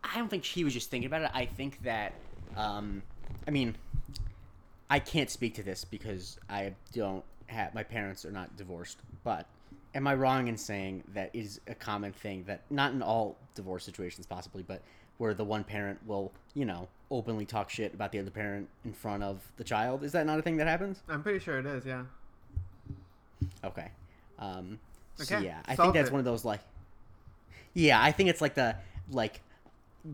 [0.03, 1.31] I don't think she was just thinking about it.
[1.35, 2.15] I think that,
[2.57, 3.03] um,
[3.47, 3.77] I mean,
[4.89, 8.99] I can't speak to this because I don't have my parents are not divorced.
[9.23, 9.47] But
[9.95, 13.85] am I wrong in saying that is a common thing that not in all divorce
[13.85, 14.83] situations possibly, but
[15.19, 18.93] where the one parent will, you know, openly talk shit about the other parent in
[18.93, 20.03] front of the child?
[20.03, 21.03] Is that not a thing that happens?
[21.09, 21.85] I'm pretty sure it is.
[21.85, 22.05] Yeah.
[23.62, 23.91] Okay.
[24.45, 24.79] Um,
[25.17, 26.13] so yeah, I think that's it.
[26.13, 26.61] one of those like.
[27.73, 28.77] Yeah, I think it's like the
[29.11, 29.41] like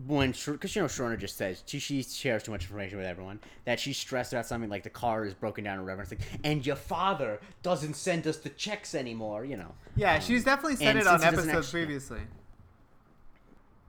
[0.07, 3.39] when because you know Sharona just says she, she shares too much information with everyone
[3.65, 6.01] that she's stressed about something like the car is broken down or whatever.
[6.03, 9.43] It's like, and your father doesn't send us the checks anymore.
[9.43, 9.73] You know.
[9.95, 12.19] Yeah, Um, she's definitely said it on episodes actually- previously.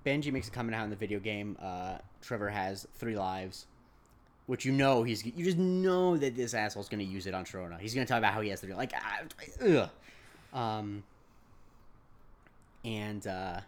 [0.04, 1.56] Benji makes a comment out in the video game.
[1.62, 3.66] Uh, Trevor has three lives,
[4.46, 7.78] which you know he's you just know that this asshole's gonna use it on Sharona.
[7.78, 8.74] He's gonna talk about how he has three.
[8.74, 9.20] Like, ah,
[9.64, 9.90] ugh.
[10.52, 11.02] Um,
[12.84, 13.60] and uh,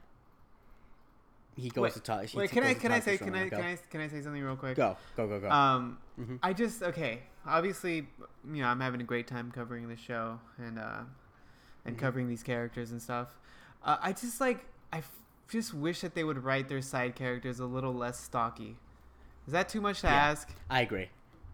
[1.56, 2.34] he goes Wait, to talk.
[2.34, 4.56] Wait, can I can I say can I can I can I say something real
[4.56, 4.76] quick?
[4.76, 5.50] go go go go?
[5.50, 6.38] Um, Mhm.
[6.42, 7.22] I just okay.
[7.46, 8.06] Obviously,
[8.50, 11.00] you know, I'm having a great time covering the show and uh,
[11.84, 12.00] and Mhm.
[12.00, 13.36] covering these characters and stuff.
[13.82, 15.10] Uh, I just like I f-
[15.48, 18.76] just wish that they would write their side characters a little less stocky.
[19.46, 20.14] Is that too much to Yeah.
[20.30, 20.48] ask?
[20.70, 21.10] I agree.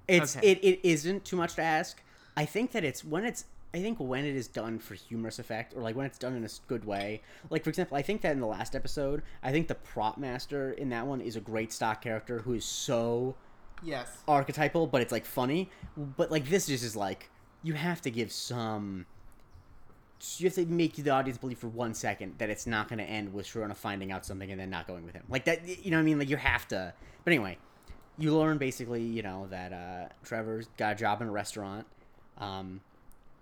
[0.08, 0.52] It's Okay.
[0.52, 2.00] it, it isn't too much to ask.
[2.36, 5.74] I think that it's when it's I think when it is done for humorous effect
[5.74, 7.22] or like when it's done in a good way.
[7.50, 10.72] Like for example, I think that in the last episode, I think the prop master
[10.72, 13.36] in that one is a great stock character who is so
[13.82, 14.18] Yes.
[14.28, 15.70] archetypal, but it's like funny.
[15.96, 17.30] But like this just is like
[17.62, 19.06] you have to give some.
[20.36, 23.04] You have to make the audience believe for one second that it's not going to
[23.04, 25.22] end with Sharona finding out something and then not going with him.
[25.30, 26.18] Like that, you know what I mean?
[26.18, 26.92] Like you have to.
[27.24, 27.56] But anyway,
[28.18, 31.86] you learn basically, you know, that uh, Trevor's got a job in a restaurant,
[32.36, 32.82] um,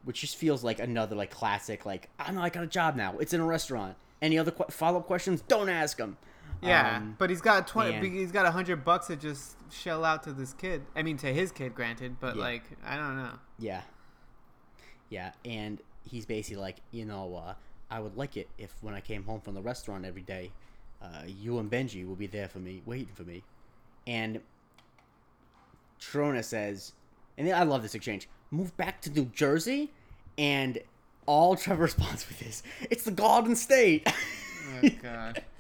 [0.05, 1.85] which just feels like another like classic.
[1.87, 3.19] Like I know I got a job now.
[3.19, 3.97] It's in a restaurant.
[4.21, 5.43] Any other qu- follow up questions?
[5.43, 6.17] Don't ask him.
[6.61, 7.95] Yeah, Um, but he's got twenty.
[7.95, 10.83] and- He's got a hundred bucks to just shell out to this kid.
[10.97, 12.43] I mean, to his kid, granted, but Yeah.
[12.43, 13.33] like I don't know.
[13.59, 13.83] Yeah.
[15.11, 17.55] Yeah, and he's basically like, you know, uh,
[17.91, 20.51] I would like it if when I came home from the restaurant every day,
[21.01, 23.43] uh, you and Benji will be there for me, waiting for me.
[24.07, 24.41] And
[26.01, 26.93] Trona says,
[27.37, 29.91] and I love this exchange, move back to New Jersey?
[30.37, 30.79] And
[31.27, 34.07] all Trevor responds with is, it's the Garden State.
[34.83, 35.43] Oh god.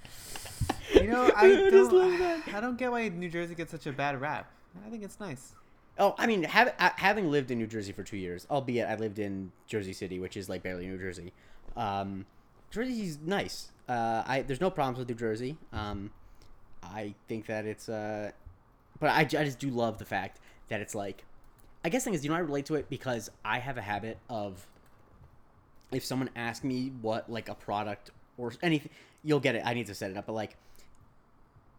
[0.94, 2.54] You know, I I just love don't.
[2.54, 4.50] I don't get why New Jersey gets such a bad rap.
[4.86, 5.52] I think it's nice.
[5.98, 8.94] Oh, I mean, have, uh, having lived in New Jersey for two years, albeit I
[8.94, 11.34] lived in Jersey City, which is like barely New Jersey.
[11.76, 12.24] Um,
[12.70, 13.70] Jersey's nice.
[13.86, 15.58] Uh, I there's no problems with New Jersey.
[15.74, 16.10] Um,
[16.82, 18.30] I think that it's uh,
[19.00, 21.24] but I, I just do love the fact that it's like,
[21.84, 24.18] I guess thing is, you know, I relate to it because I have a habit
[24.28, 24.66] of,
[25.92, 28.90] if someone asks me what like a product or anything,
[29.24, 29.62] you'll get it.
[29.64, 30.56] I need to set it up, but like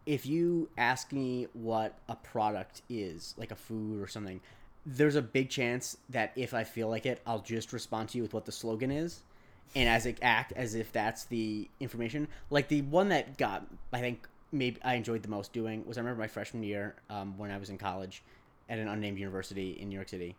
[0.06, 4.40] if you ask me what a product is, like a food or something,
[4.86, 8.22] there's a big chance that if I feel like it, I'll just respond to you
[8.22, 9.22] with what the slogan is,
[9.76, 12.28] and as it act as if that's the information.
[12.48, 16.00] Like the one that got, I think maybe I enjoyed the most doing was I
[16.00, 18.22] remember my freshman year um, when I was in college
[18.70, 20.34] at an unnamed university in New York City.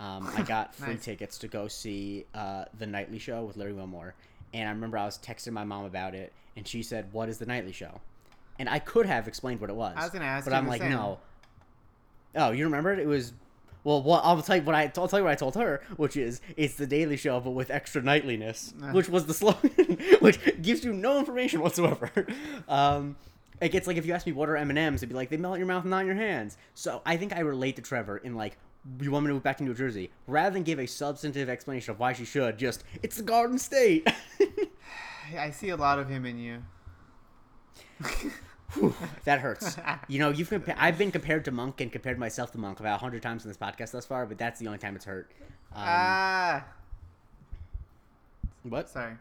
[0.00, 1.04] Um, I got free Nice.
[1.04, 4.14] tickets to go see uh, the Nightly Show with Larry Wilmore,
[4.52, 7.38] and I remember I was texting my mom about it, and she said, "What is
[7.38, 8.00] the Nightly Show?"
[8.58, 9.94] And I could have explained what it was.
[9.96, 10.90] I was gonna ask but I'm like, same.
[10.90, 11.18] no.
[12.36, 12.98] Oh, you remember it?
[12.98, 13.32] It was
[13.84, 16.16] Well, what I'll tell you what I I'll tell you what I told her, which
[16.16, 20.84] is it's the Daily Show but with extra nightliness, which was the slogan, which gives
[20.84, 22.10] you no information whatsoever.
[22.68, 23.16] Um,
[23.60, 25.30] it gets like if you ask me what are M and M's, it'd be like
[25.30, 26.56] they melt in your mouth, not in your hands.
[26.74, 28.58] So I think I relate to Trevor in like.
[29.00, 30.10] You want me to move back to New Jersey?
[30.26, 34.06] Rather than give a substantive explanation of why she should, just it's the Garden State.
[35.38, 36.62] I see a lot of him in you.
[38.74, 38.94] Whew,
[39.24, 39.78] that hurts.
[40.08, 43.00] You know, you've compa- I've been compared to Monk and compared myself to Monk about
[43.00, 45.30] hundred times in this podcast thus far, but that's the only time it's hurt.
[45.72, 46.64] Um, ah,
[48.64, 48.90] what?
[48.90, 49.14] sorry.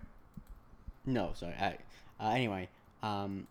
[1.05, 1.53] No, sorry.
[1.53, 1.77] I,
[2.19, 2.69] uh, anyway,
[3.01, 3.47] um,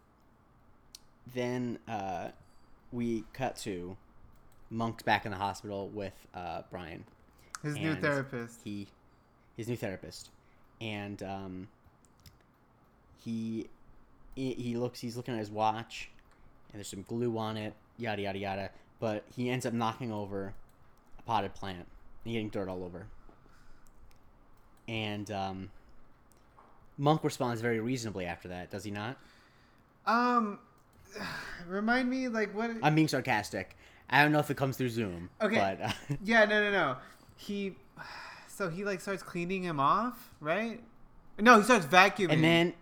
[1.35, 2.29] then uh,
[2.91, 3.97] we cut to
[4.71, 7.05] Monk's back in the hospital with uh, Brian.
[7.63, 8.61] His new therapist.
[8.65, 8.89] He,
[9.57, 10.31] his new therapist,
[10.81, 11.69] and um,
[13.25, 13.69] he,
[14.35, 15.01] he looks.
[15.01, 16.11] He's looking at his watch,
[16.73, 17.75] and there's some glue on it.
[17.99, 18.71] Yada yada yada.
[18.99, 20.55] But he ends up knocking over
[21.19, 21.87] a potted plant
[22.25, 23.07] and getting dirt all over.
[24.89, 25.71] And um,
[26.99, 29.17] Monk responds very reasonably after that, does he not?
[30.07, 30.59] Um,
[31.67, 32.71] remind me like what?
[32.83, 33.77] I'm being sarcastic.
[34.11, 35.31] I don't know if it comes through Zoom.
[35.41, 35.57] Okay.
[35.57, 36.97] But uh, Yeah, no, no, no.
[37.37, 37.75] He,
[38.49, 40.81] so he like starts cleaning him off, right?
[41.39, 42.33] No, he starts vacuuming.
[42.33, 42.75] and then,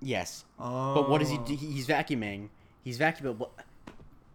[0.00, 0.44] yes.
[0.58, 1.54] oh, But what does he do?
[1.54, 2.48] He's vacuuming.
[2.82, 3.36] He's vacuuming.
[3.36, 3.52] What,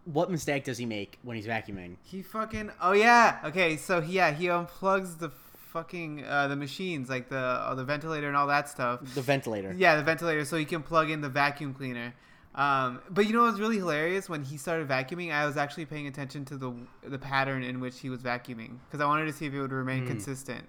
[0.06, 1.96] what mistake does he make when he's vacuuming?
[2.02, 2.72] He fucking.
[2.80, 3.40] Oh yeah.
[3.44, 5.30] Okay, so he, yeah, he unplugs the
[5.72, 9.00] fucking uh, the machines, like the uh, the ventilator and all that stuff.
[9.14, 9.74] The ventilator.
[9.76, 12.14] Yeah, the ventilator, so he can plug in the vacuum cleaner.
[12.58, 15.32] Um, but you know what was really hilarious when he started vacuuming?
[15.32, 19.00] I was actually paying attention to the the pattern in which he was vacuuming because
[19.00, 20.08] I wanted to see if it would remain Mm.
[20.08, 20.64] consistent.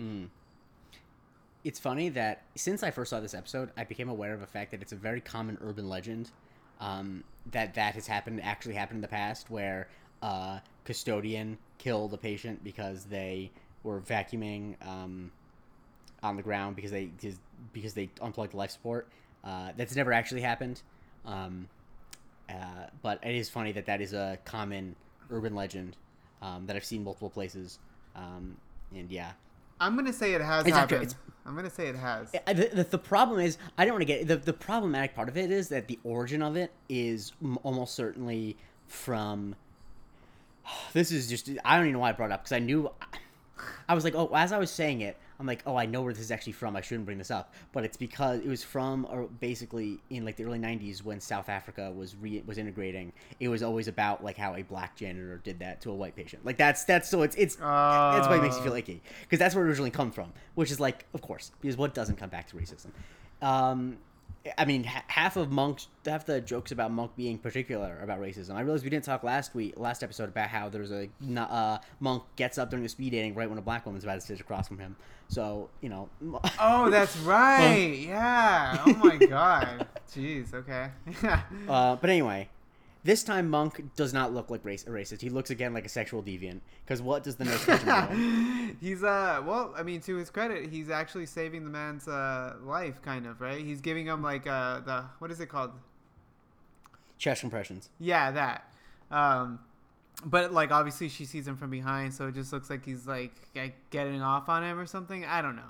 [0.00, 0.28] Mm.
[1.64, 4.70] It's funny that since I first saw this episode, I became aware of the fact
[4.70, 6.30] that it's a very common urban legend
[6.80, 7.22] um,
[7.52, 9.88] that that has happened, actually happened in the past, where
[10.22, 13.50] a custodian killed a patient because they
[13.82, 15.30] were vacuuming um,
[16.22, 17.38] on the ground because they because,
[17.74, 19.08] because they unplugged life support.
[19.44, 20.80] Uh, that's never actually happened,
[21.26, 21.68] um,
[22.48, 24.96] uh, but it is funny that that is a common
[25.30, 25.96] urban legend
[26.40, 27.78] um, that I've seen multiple places.
[28.16, 28.56] Um,
[28.94, 29.32] and yeah,
[29.80, 31.14] I'm gonna say it has It's happened.
[31.46, 32.32] I'm gonna say it has.
[32.32, 35.36] The, the, the problem is, I don't want to get the, the problematic part of
[35.36, 37.32] it is that the origin of it is
[37.62, 39.56] almost certainly from.
[40.94, 42.90] This is just I don't even know why I brought it up because I knew.
[43.88, 46.12] I was like, oh, as I was saying it, I'm like, oh, I know where
[46.12, 46.76] this is actually from.
[46.76, 50.36] I shouldn't bring this up, but it's because it was from or basically in like
[50.36, 53.12] the early '90s when South Africa was re- was integrating.
[53.40, 56.44] It was always about like how a black janitor did that to a white patient.
[56.46, 58.76] Like that's that's so it's it's that's why it makes you feel Oh.
[58.76, 61.94] icky because that's where it originally come from, which is like, of course, because what
[61.94, 62.90] doesn't come back to racism?
[63.42, 63.98] Um,
[64.58, 68.54] I mean, ha- half of Monk's half the jokes about Monk being particular about racism.
[68.54, 72.24] I realized we didn't talk last week, last episode about how there's a uh, Monk
[72.36, 74.68] gets up during the speed dating right when a black woman's about to sit across
[74.68, 74.96] from him.
[75.28, 76.08] So you know,
[76.60, 77.96] Oh, that's right.
[77.98, 78.82] yeah.
[78.86, 79.86] Oh my god.
[80.14, 80.52] Jeez.
[80.52, 80.90] Okay.
[81.68, 82.48] uh, but anyway,
[83.04, 85.20] this time Monk does not look like race- a racist.
[85.20, 86.60] He looks again like a sexual deviant.
[86.84, 88.76] Because what does the nurse doing?
[88.80, 93.00] he's uh well i mean to his credit he's actually saving the man's uh life
[93.02, 95.70] kind of right he's giving him like uh the what is it called
[97.18, 97.88] Chest compressions.
[98.00, 98.68] yeah that
[99.10, 99.60] um
[100.24, 103.32] but like obviously she sees him from behind so it just looks like he's like,
[103.54, 105.62] like getting off on him or something i don't know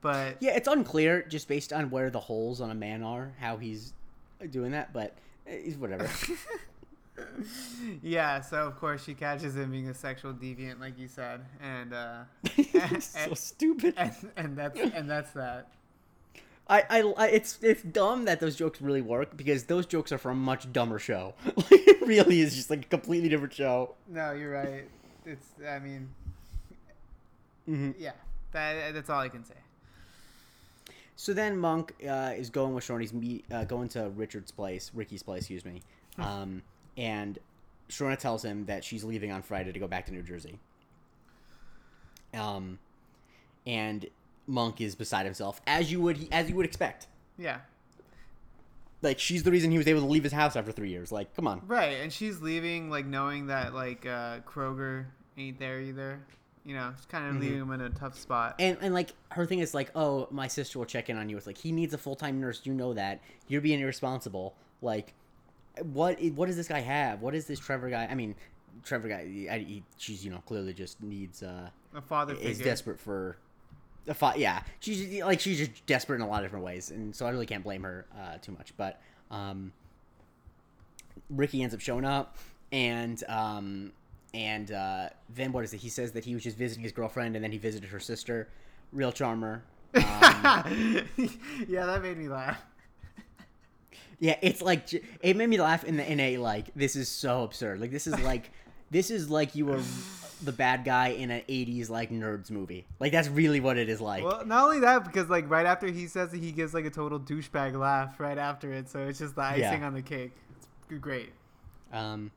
[0.00, 3.56] but Yeah, it's unclear just based on where the holes on a man are, how
[3.56, 3.92] he's
[4.50, 5.16] doing that, but
[5.46, 6.08] it's whatever.
[8.02, 11.92] yeah so of course she catches him being a sexual deviant like you said and
[11.92, 12.24] uh
[13.00, 13.92] so stupid.
[13.96, 15.68] and, and that's and that's that
[16.68, 20.16] I, I, I, it's it's dumb that those jokes really work because those jokes are
[20.18, 21.34] from a much dumber show.
[21.56, 23.94] Like, it really is just like a completely different show.
[24.08, 24.88] no you're right
[25.26, 26.08] it's i mean
[27.66, 28.12] hmm yeah
[28.52, 29.54] that, that's all i can say
[31.16, 35.22] So then Monk uh, is going with Shorty's meet, uh, going to Richard's place, Ricky's
[35.22, 35.82] place, excuse me,
[36.18, 36.62] um,
[36.96, 37.38] and
[37.88, 40.58] Shorna tells him that she's leaving on Friday to go back to New Jersey.
[42.34, 42.78] Um,
[43.66, 44.06] and
[44.46, 47.06] Monk is beside himself, as you would as you would expect.
[47.38, 47.58] yeah
[49.02, 51.12] Like she's the reason he was able to leave his house after three years.
[51.12, 51.62] Like, come on.
[51.66, 55.06] Right, and she's leaving like knowing that like uh, Kroger
[55.36, 56.20] ain't there either.
[56.64, 57.40] You know, it's kind of Mhm.
[57.40, 58.54] leaving him in a tough spot.
[58.58, 61.36] And and like her thing is like, oh, my sister will check in on you.
[61.36, 62.60] It's like he needs a full time nurse.
[62.64, 63.20] You know that.
[63.48, 64.54] You're being irresponsible.
[64.80, 65.14] Like,
[65.82, 67.20] what what does this guy have?
[67.20, 68.06] What is this Trevor guy?
[68.08, 68.36] I mean,
[68.84, 69.48] Trevor guy.
[69.50, 72.64] I, he, she's you know clearly just needs uh a father is figure.
[72.64, 73.36] desperate for.
[74.08, 77.14] A fi- yeah, she's like she's just desperate in a lot of different ways, and
[77.14, 78.72] so I really can't blame her uh, too much.
[78.76, 79.00] But
[79.30, 79.72] um,
[81.30, 82.36] Ricky ends up showing up,
[82.72, 83.92] and um,
[84.34, 85.78] and uh, then what is it?
[85.78, 88.48] He says that he was just visiting his girlfriend, and then he visited her sister.
[88.92, 89.62] Real charmer.
[89.94, 90.02] Um,
[91.68, 92.60] yeah, that made me laugh.
[94.18, 94.88] yeah, it's like
[95.20, 97.80] it made me laugh in the in a like this is so absurd.
[97.80, 98.50] Like this is like
[98.90, 99.82] this is like you were
[100.42, 102.86] the bad guy in an '80s like nerds movie.
[103.00, 104.24] Like that's really what it is like.
[104.24, 106.90] Well, not only that, because like right after he says it, he gives like a
[106.90, 108.88] total douchebag laugh right after it.
[108.88, 109.86] So it's just the icing Yeah.
[109.86, 110.32] on the cake.
[110.88, 111.32] It's great.
[111.92, 112.30] Um,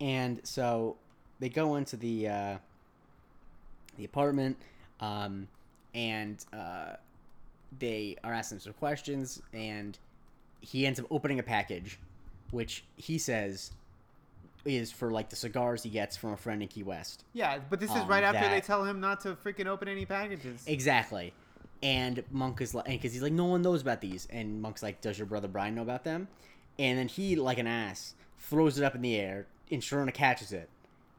[0.00, 0.96] and so
[1.40, 2.56] they go into the uh,
[3.96, 4.56] the apartment,
[5.00, 5.48] um,
[5.94, 6.94] and uh,
[7.78, 9.98] they are asking some questions, and
[10.60, 11.98] he ends up opening a package,
[12.50, 13.72] which he says
[14.64, 17.24] is for like the cigars he gets from a friend in Key West.
[17.32, 20.04] Yeah, but this is Um, right after they tell him not to freaking open any
[20.04, 20.64] packages.
[20.66, 21.32] Exactly.
[21.82, 24.28] And Monk is like, because he's like, no one knows about these.
[24.30, 26.28] And Monk's like, does your brother Brian know about them?
[26.78, 29.46] And then he, like an ass, throws it up in the air.
[29.70, 30.68] And Sharona catches it,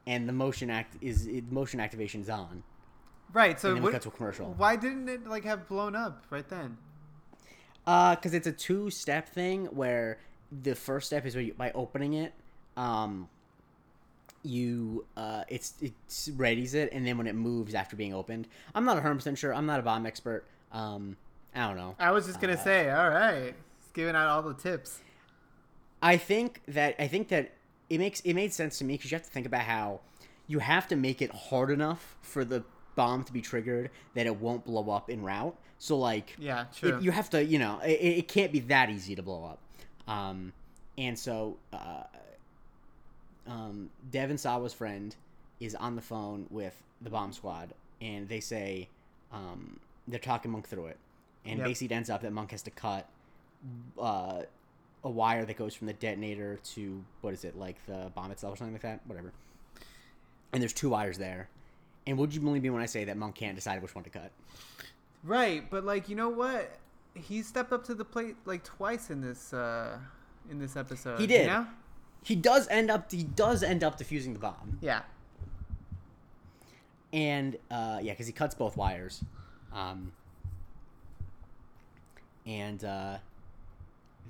[0.06, 2.62] and the motion act is it, motion activation is on.
[3.32, 3.58] right.
[3.60, 4.54] So and then we what, cut to commercial.
[4.56, 6.76] why didn't it like have blown up right then?
[7.86, 10.18] Uh, because it's a two-step thing where
[10.62, 12.32] the first step is where you, by opening it,
[12.76, 13.28] um,
[14.44, 15.92] you uh, it's it
[16.36, 19.54] readies it, and then when it moves after being opened, I'm not 100 percent sure.
[19.54, 20.44] I'm not a bomb expert.
[20.72, 21.16] Um,
[21.54, 21.94] I don't know.
[21.98, 25.00] I was just gonna Uh, say, all right, it's giving out all the tips.
[26.02, 27.52] I think that I think that
[27.94, 30.00] it makes it made sense to me because you have to think about how
[30.46, 32.64] you have to make it hard enough for the
[32.94, 35.56] bomb to be triggered that it won't blow up in route.
[35.78, 36.98] So like, Yeah, it- true.
[37.00, 39.58] you have to you know it, it can't be that easy to blow up.
[40.12, 40.52] Um,
[40.98, 42.04] and so uh,
[43.46, 45.14] um, Devon Sawa's friend
[45.60, 48.88] is on the phone with the bomb squad, and they say
[49.32, 49.78] um,
[50.08, 50.98] they're talking Monk through it,
[51.44, 51.66] and Yep.
[51.66, 53.08] basically it ends up that Monk has to cut
[53.98, 54.42] uh,
[55.04, 58.54] a wire that goes from the detonator to what is it like the bomb itself
[58.54, 59.32] or something like that, whatever.
[60.52, 61.48] And there's two wires there.
[62.06, 64.10] And would you believe me when I say that Monk can't decide which one to
[64.10, 64.30] cut?
[65.24, 66.78] Right, but like you know what?
[67.14, 69.98] He stepped up to the plate like twice in this uh
[70.50, 71.20] in this episode.
[71.20, 71.42] He did.
[71.42, 71.66] You know?
[72.24, 74.78] He does end up he does end up defusing the bomb.
[74.80, 75.02] Yeah.
[77.12, 79.22] and uh, yeah, because he cuts both wires,
[79.72, 80.12] um,
[82.46, 83.18] and uh,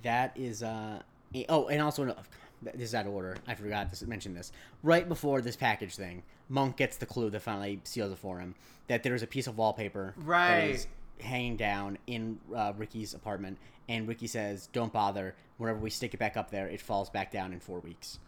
[0.02, 1.00] that is uh,
[1.48, 2.16] oh, and also no,
[2.62, 3.36] this is out of order.
[3.46, 4.52] I forgot to mention this.
[4.82, 8.54] Right before this package thing, Monk gets the clue that finally seals it for him
[8.88, 10.70] that there's a piece of wallpaper Right.
[10.70, 10.86] is
[11.20, 15.34] hanging down in uh, Ricky's apartment, and Ricky says, "Don't bother.
[15.58, 18.18] Whenever we stick it back up there, it falls back down in four weeks."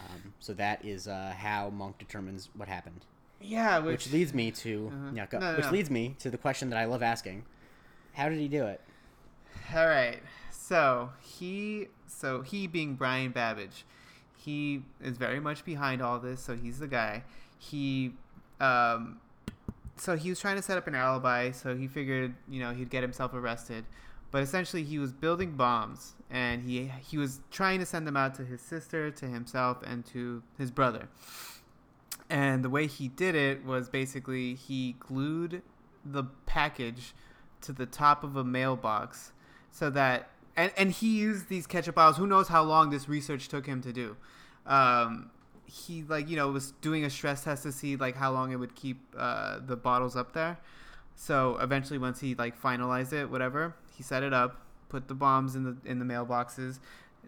[0.00, 3.04] Um, so that is uh, how Monk determines what happened
[3.40, 5.10] Yeah, which, which, leads me to Uh-huh.
[5.12, 5.72] yeah, go- No, no, which no.
[5.72, 7.44] leads me to the question that I love asking:
[8.14, 8.80] How did he do it?
[9.74, 10.20] All right.
[10.68, 13.86] So he, so he being Brian Babbage,
[14.36, 16.42] he is very much behind all this.
[16.42, 17.24] So he's the guy.
[17.58, 18.12] He,
[18.60, 19.18] um,
[19.96, 21.52] so he was trying to set up an alibi.
[21.52, 23.86] So he figured, you know, he'd get himself arrested.
[24.30, 28.34] But essentially, he was building bombs, and he he was trying to send them out
[28.34, 31.08] to his sister, to himself, and to his brother.
[32.28, 35.62] And the way he did it was basically he glued
[36.04, 37.14] the package
[37.62, 39.32] to the top of a mailbox
[39.70, 40.28] so that
[40.58, 42.16] and, and he used these ketchup bottles.
[42.16, 44.16] Who knows how long this research took him to do.
[44.66, 45.30] Um,
[45.64, 48.56] he like you know was doing a stress test to see like how long it
[48.56, 50.58] would keep uh, the bottles up there.
[51.14, 55.54] So eventually once he like finalized it whatever he set it up put the bombs
[55.54, 56.78] in the in the mailboxes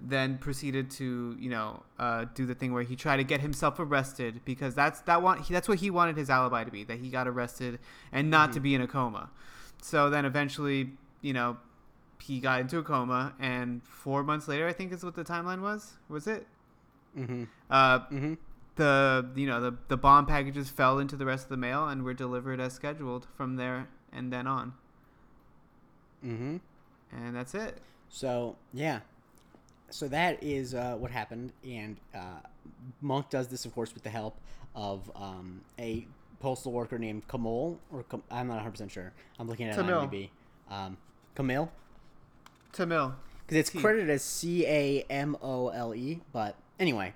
[0.03, 3.79] then proceeded to you know uh, do the thing where he tried to get himself
[3.79, 6.99] arrested because that's that want he, that's what he wanted his alibi to be that
[6.99, 7.79] he got arrested
[8.13, 9.29] and not to be in a coma.
[9.83, 11.59] So then eventually you know
[12.23, 15.61] he got into a coma and four months later i think is what the timeline
[15.63, 16.47] was was it
[17.19, 17.45] Mm-hmm.
[17.71, 18.35] uh, Mm-hmm.
[18.77, 22.03] the you know the the bomb packages fell into the rest of the mail and
[22.05, 24.75] were delivered as scheduled from there and then on
[26.25, 26.57] Mm-hmm.
[27.13, 29.01] and that's it So yeah,
[29.89, 32.41] so that is uh, what happened, and uh,
[33.01, 34.37] Monk does this, of course, with the help
[34.75, 36.07] of um, a
[36.41, 39.13] postal worker named Kamol, or I'm not 100 percent sure.
[39.39, 40.07] I'm looking at Camille.
[40.09, 40.29] IMDb.
[40.71, 40.97] Um,
[41.35, 41.71] Camille,
[42.73, 43.15] tamil
[43.47, 43.81] because it's T.
[43.81, 46.21] credited as C A M O L E.
[46.33, 47.13] But anyway,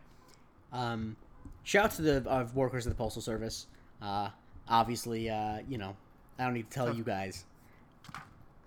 [0.72, 1.16] um,
[1.62, 3.66] shout out to the uh, workers of the postal service.
[4.02, 4.30] Uh,
[4.68, 5.96] obviously, uh, you know,
[6.38, 7.44] I don't need to tell you guys.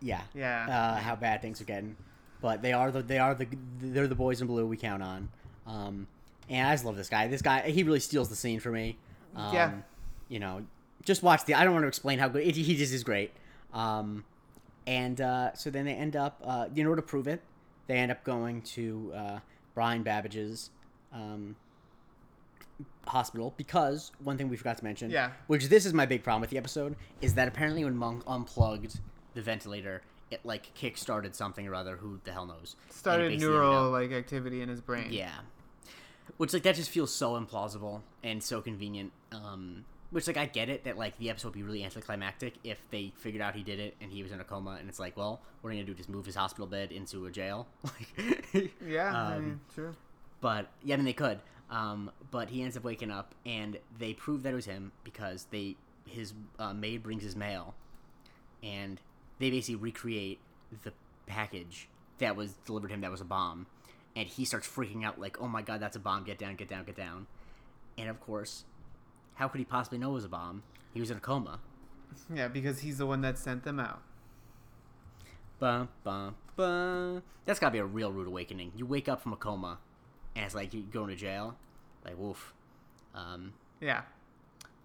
[0.01, 1.95] Yeah, yeah uh, how bad things are getting,
[2.41, 3.47] but they are the they are the
[3.79, 5.29] they're the boys in blue we count on.
[5.65, 6.07] Um,
[6.49, 7.27] and I just love this guy.
[7.27, 8.97] This guy he really steals the scene for me.
[9.35, 9.71] Um, Yeah.
[10.29, 10.65] you know,
[11.03, 11.55] just watch the.
[11.55, 13.31] I don't want to explain how good he he just is great.
[13.73, 14.23] Um,
[14.87, 17.41] and uh, so then they end up, uh, in order to prove it,
[17.85, 19.39] they end up going to uh,
[19.75, 20.71] Brian Babbage's
[21.13, 21.55] um,
[23.07, 25.31] hospital because one thing we forgot to mention, Yeah.
[25.47, 28.99] which this is my big problem with the episode, is that apparently when Monk unplugged
[29.33, 31.97] the ventilator, it like kick started something or other.
[31.97, 32.75] Who the hell knows?
[32.89, 35.07] Started neural like activity in his brain.
[35.11, 35.33] yeah.
[36.37, 39.13] Which like that just feels so implausible and so convenient.
[39.31, 42.79] Um, which like I get it that like the episode would be really anticlimactic if
[42.91, 45.17] they figured out he did it and he was in a coma and it's like,
[45.17, 45.97] well, what are you gonna do?
[45.97, 47.67] Just move his hospital bed into a jail?
[47.83, 49.95] like, Yeah, I Um, mean, true.
[50.41, 51.39] but yeah, I mean they could.
[51.69, 55.47] Um, but he ends up waking up, and they prove that it was him because
[55.51, 55.75] they
[56.07, 57.75] his uh, maid brings his mail,
[58.63, 59.01] and
[59.39, 60.39] they basically recreate
[60.83, 60.93] the
[61.25, 61.89] package
[62.19, 63.65] that was delivered to him that was a bomb,
[64.15, 66.23] and he starts freaking out like, "Oh my god, that's a bomb!
[66.23, 67.27] Get down, get down, get down!"
[67.97, 68.63] And of course,
[69.37, 70.63] how could he possibly know it was a bomb?
[70.93, 71.59] He was in a coma.
[72.33, 74.01] Yeah, because he's the one that sent them out.
[75.59, 77.23] Bum, bum, bum.
[77.45, 78.73] That's gotta be a real rude awakening.
[78.75, 79.79] You wake up from a coma,
[80.35, 81.55] and it's like you're going to jail.
[82.05, 82.53] Like, woof.
[83.15, 84.01] Um, Yeah.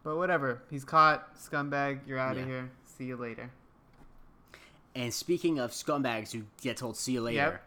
[0.03, 0.63] But whatever.
[0.71, 1.37] He's caught.
[1.37, 2.01] Scumbag.
[2.07, 2.43] You're out Yeah.
[2.43, 2.71] of here.
[2.85, 3.51] See you later.
[4.95, 7.65] and speaking of scumbags who get told "see you later," Yep.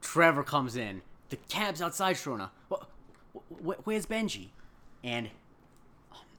[0.00, 1.02] Trevor comes in.
[1.30, 2.50] The cab's outside, Shrona.
[2.68, 2.88] What?
[3.48, 4.50] Wh- where's Benji?
[5.02, 5.30] And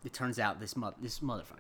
[0.06, 1.60] it turns out this mo- this motherfucker.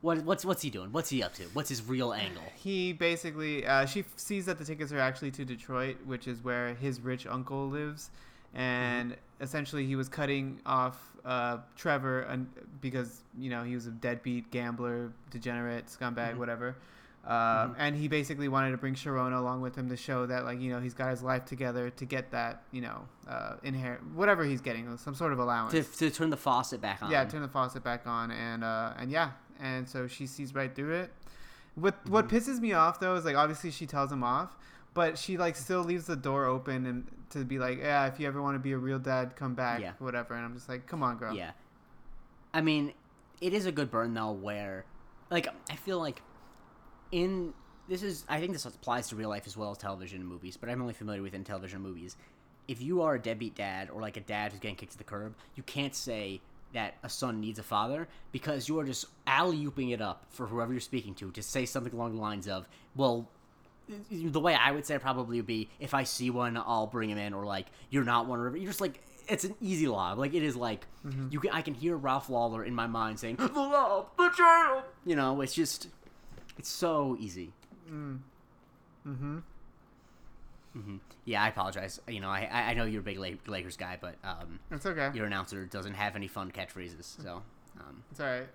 [0.00, 0.90] What, what's what's he doing?
[0.90, 1.44] What's he up to?
[1.52, 2.42] What's his real angle?
[2.62, 6.42] He basically, uh, she f- sees that the tickets are actually to Detroit, which is
[6.42, 8.10] where his rich uncle lives,
[8.54, 12.26] and essentially he was cutting off uh, Trevor
[12.80, 16.76] because you know he was a deadbeat gambler, degenerate, scumbag, whatever.
[17.24, 20.60] Uh, And he basically wanted to bring Sharona along with him to show that, like,
[20.60, 24.44] you know, he's got his life together to get that, you know, uh, inherit whatever
[24.44, 25.72] he's getting, some sort of allowance.
[25.72, 27.10] To, to turn the faucet back on.
[27.12, 30.74] Yeah, turn the faucet back on, and uh, and yeah, and so she sees right
[30.74, 31.12] through it.
[31.76, 32.36] What what Mm-hmm.
[32.36, 34.56] pisses me off though is like obviously she tells him off,
[34.92, 38.26] but she like still leaves the door open and to be like, yeah, if you
[38.26, 39.92] ever want to be a real dad, come back, Yeah.
[40.00, 40.34] whatever.
[40.34, 41.34] And I'm just like, come on, girl.
[41.34, 41.52] Yeah.
[42.52, 42.92] I mean,
[43.40, 44.84] it is a good burn though, where,
[45.30, 46.20] like, I feel like
[47.12, 47.52] in
[47.88, 50.56] this is I think this applies to real life as well as television and movies,
[50.56, 52.16] but I'm only familiar with in television and movies.
[52.68, 55.04] If you are a deadbeat dad or like a dad who's getting kicked to the
[55.04, 56.40] curb, you can't say
[56.72, 60.46] that a son needs a father because you are just alley ooping it up for
[60.46, 63.28] whoever you're speaking to to say something along the lines of, well,
[64.10, 67.10] the way I would say it probably would be if I see one, I'll bring
[67.10, 70.12] him in, or like you're not one, or you're just like it's an easy law.
[70.12, 71.28] Like it is like mm-hmm.
[71.30, 74.84] you can I can hear Ralph Lawler in my mind saying the law, the jail.
[75.04, 75.88] You know, it's just
[76.62, 77.50] it's so easy.
[77.90, 79.38] Mm-hmm.
[80.74, 82.00] hmm Yeah, I apologize.
[82.08, 85.10] You know, I I I know you're a big Lakers guy, but um, It's okay.
[85.12, 87.42] your announcer doesn't have any fun catchphrases, so
[87.80, 88.46] um, It's all right.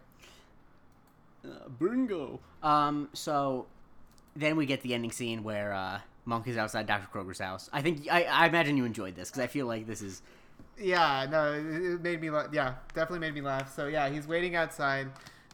[1.45, 2.39] Uh, bingo.
[2.63, 3.67] Um, so
[4.35, 7.07] then we get the ending scene where uh, Monk is outside Dr.
[7.13, 7.69] Kroger's house.
[7.73, 10.21] I think I, I imagine you enjoyed this because I feel like this is
[10.79, 12.29] Yeah, no, it it made me.
[12.29, 13.75] La- yeah, definitely made me laugh.
[13.75, 15.07] So yeah, he's waiting outside.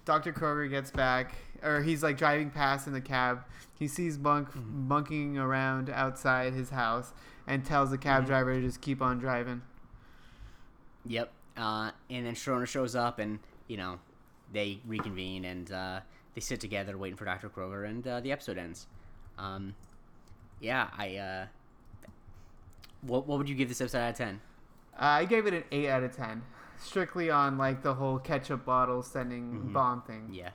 [0.05, 0.33] Dr.
[0.33, 1.33] Kroger gets back,
[1.63, 3.43] or he's like driving past in the cab.
[3.77, 4.87] He sees Monk Mm-hmm.
[4.87, 7.13] monkeying around outside his house
[7.47, 8.03] and tells the Mm-hmm.
[8.09, 9.61] cab driver to just keep on driving.
[11.05, 11.31] yep.
[11.55, 13.37] Uh, and then Shrona shows up and
[13.67, 13.99] you know
[14.51, 15.99] they reconvene and uh,
[16.33, 17.49] they sit together waiting for Dr.
[17.49, 18.87] Kroger and uh, the episode ends.
[19.37, 19.75] Um,
[20.59, 21.15] yeah, I.
[21.17, 21.45] Uh,
[23.01, 24.41] what what would you give this episode out of ten?
[24.95, 26.41] Uh, I gave it an eight out of ten,
[26.79, 30.21] strictly on like the whole ketchup bottle sending bomb thing.
[30.23, 30.33] Mm-hmm.
[30.35, 30.49] Yeah.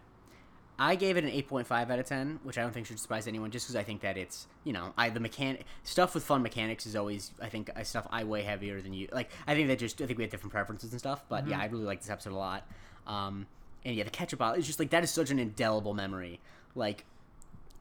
[0.80, 3.50] I gave it an 8.5 out of 10, which I don't think should surprise anyone
[3.50, 6.86] just because I think that it's, you know, I the mechanic stuff with fun mechanics
[6.86, 9.08] is always I think stuff I weigh heavier than you.
[9.10, 11.58] Like I think that just I think we have different preferences and stuff, but yeah,
[11.60, 12.64] I really like this episode a lot.
[13.06, 13.46] Um
[13.84, 16.40] and yeah, the ketchup bottle is just like that is such an indelible memory.
[16.76, 17.04] Like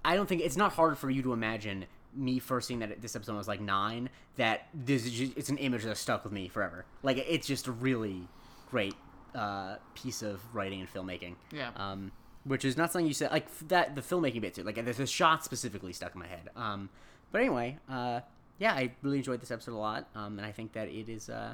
[0.03, 1.85] I don't think it's not hard for you to imagine
[2.15, 5.57] me first seeing that this episode was like 9 that this is just, it's an
[5.57, 6.85] image that's stuck with me forever.
[7.03, 8.27] Like it's just a really
[8.71, 8.95] great
[9.35, 11.69] uh, piece of writing and filmmaking Yeah.
[11.75, 12.11] um,
[12.47, 15.05] which is not something you said like that the filmmaking bit too like there's a
[15.07, 16.89] shot specifically stuck in my head um,
[17.31, 18.19] but anyway uh,
[18.57, 21.29] yeah i really enjoyed this episode a lot um, and i think that it is
[21.29, 21.53] uh,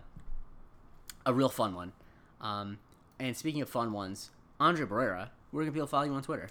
[1.26, 1.92] a real fun one
[2.42, 2.78] um,
[3.20, 4.30] and speaking of fun ones
[4.60, 6.50] andre barrera where can people follow you on twitter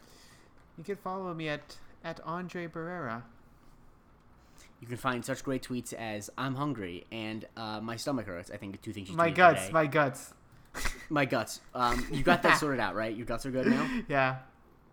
[0.78, 3.22] You can follow me at at Andre Barrera.
[4.80, 8.56] you can find such great tweets as i'm hungry and uh, my stomach hurts i
[8.56, 9.72] think the two things you My guts, today.
[9.72, 10.34] my guts.
[11.12, 14.38] My guts um, you got that sorted out right your guts are good now Yeah,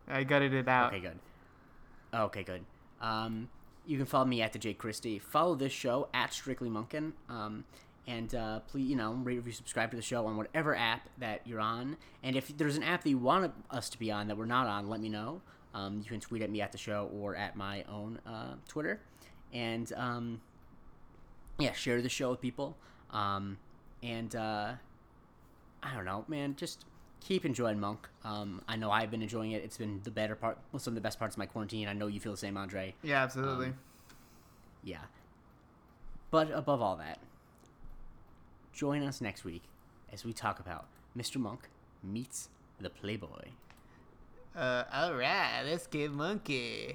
[0.10, 0.94] I gutted it out.
[0.94, 1.20] Okay, good.
[2.14, 2.66] Okay, good.
[3.00, 3.50] Um,
[3.86, 5.20] you can follow me at the Jake Christie.
[5.20, 7.14] Follow this show at Strictly Monkin.
[7.30, 7.64] Um,
[8.08, 11.42] and uh, please, you know, rate, review, subscribe to the show on whatever app that
[11.46, 11.98] you're on.
[12.24, 14.66] And if there's an app that you want us to be on that we're not
[14.66, 15.42] on, let me know.
[15.76, 19.00] Um, you can tweet at me at the show or at my own uh, Twitter.
[19.54, 20.42] And um,
[21.60, 22.76] yeah, share the show with people.
[23.12, 23.60] Um,
[24.02, 24.74] and uh,
[25.84, 26.56] I don't know, man.
[26.56, 26.86] Just
[27.22, 28.08] keep enjoying Monk.
[28.24, 29.64] Um, I know I've been enjoying it.
[29.64, 31.88] It's been the better part, well, some of the best parts of my quarantine.
[31.88, 32.96] I know you feel the same, Andre.
[33.02, 33.68] Yeah, absolutely.
[33.68, 33.78] Um,
[34.84, 35.02] Yeah.
[36.32, 37.20] But above all that,
[38.72, 39.64] join us next week
[40.14, 40.86] as we talk about
[41.18, 41.38] Mr.
[41.38, 41.70] Monk
[42.04, 42.50] meets
[42.80, 43.50] the Playboy.
[44.56, 46.94] uh, all right, let's get monkey.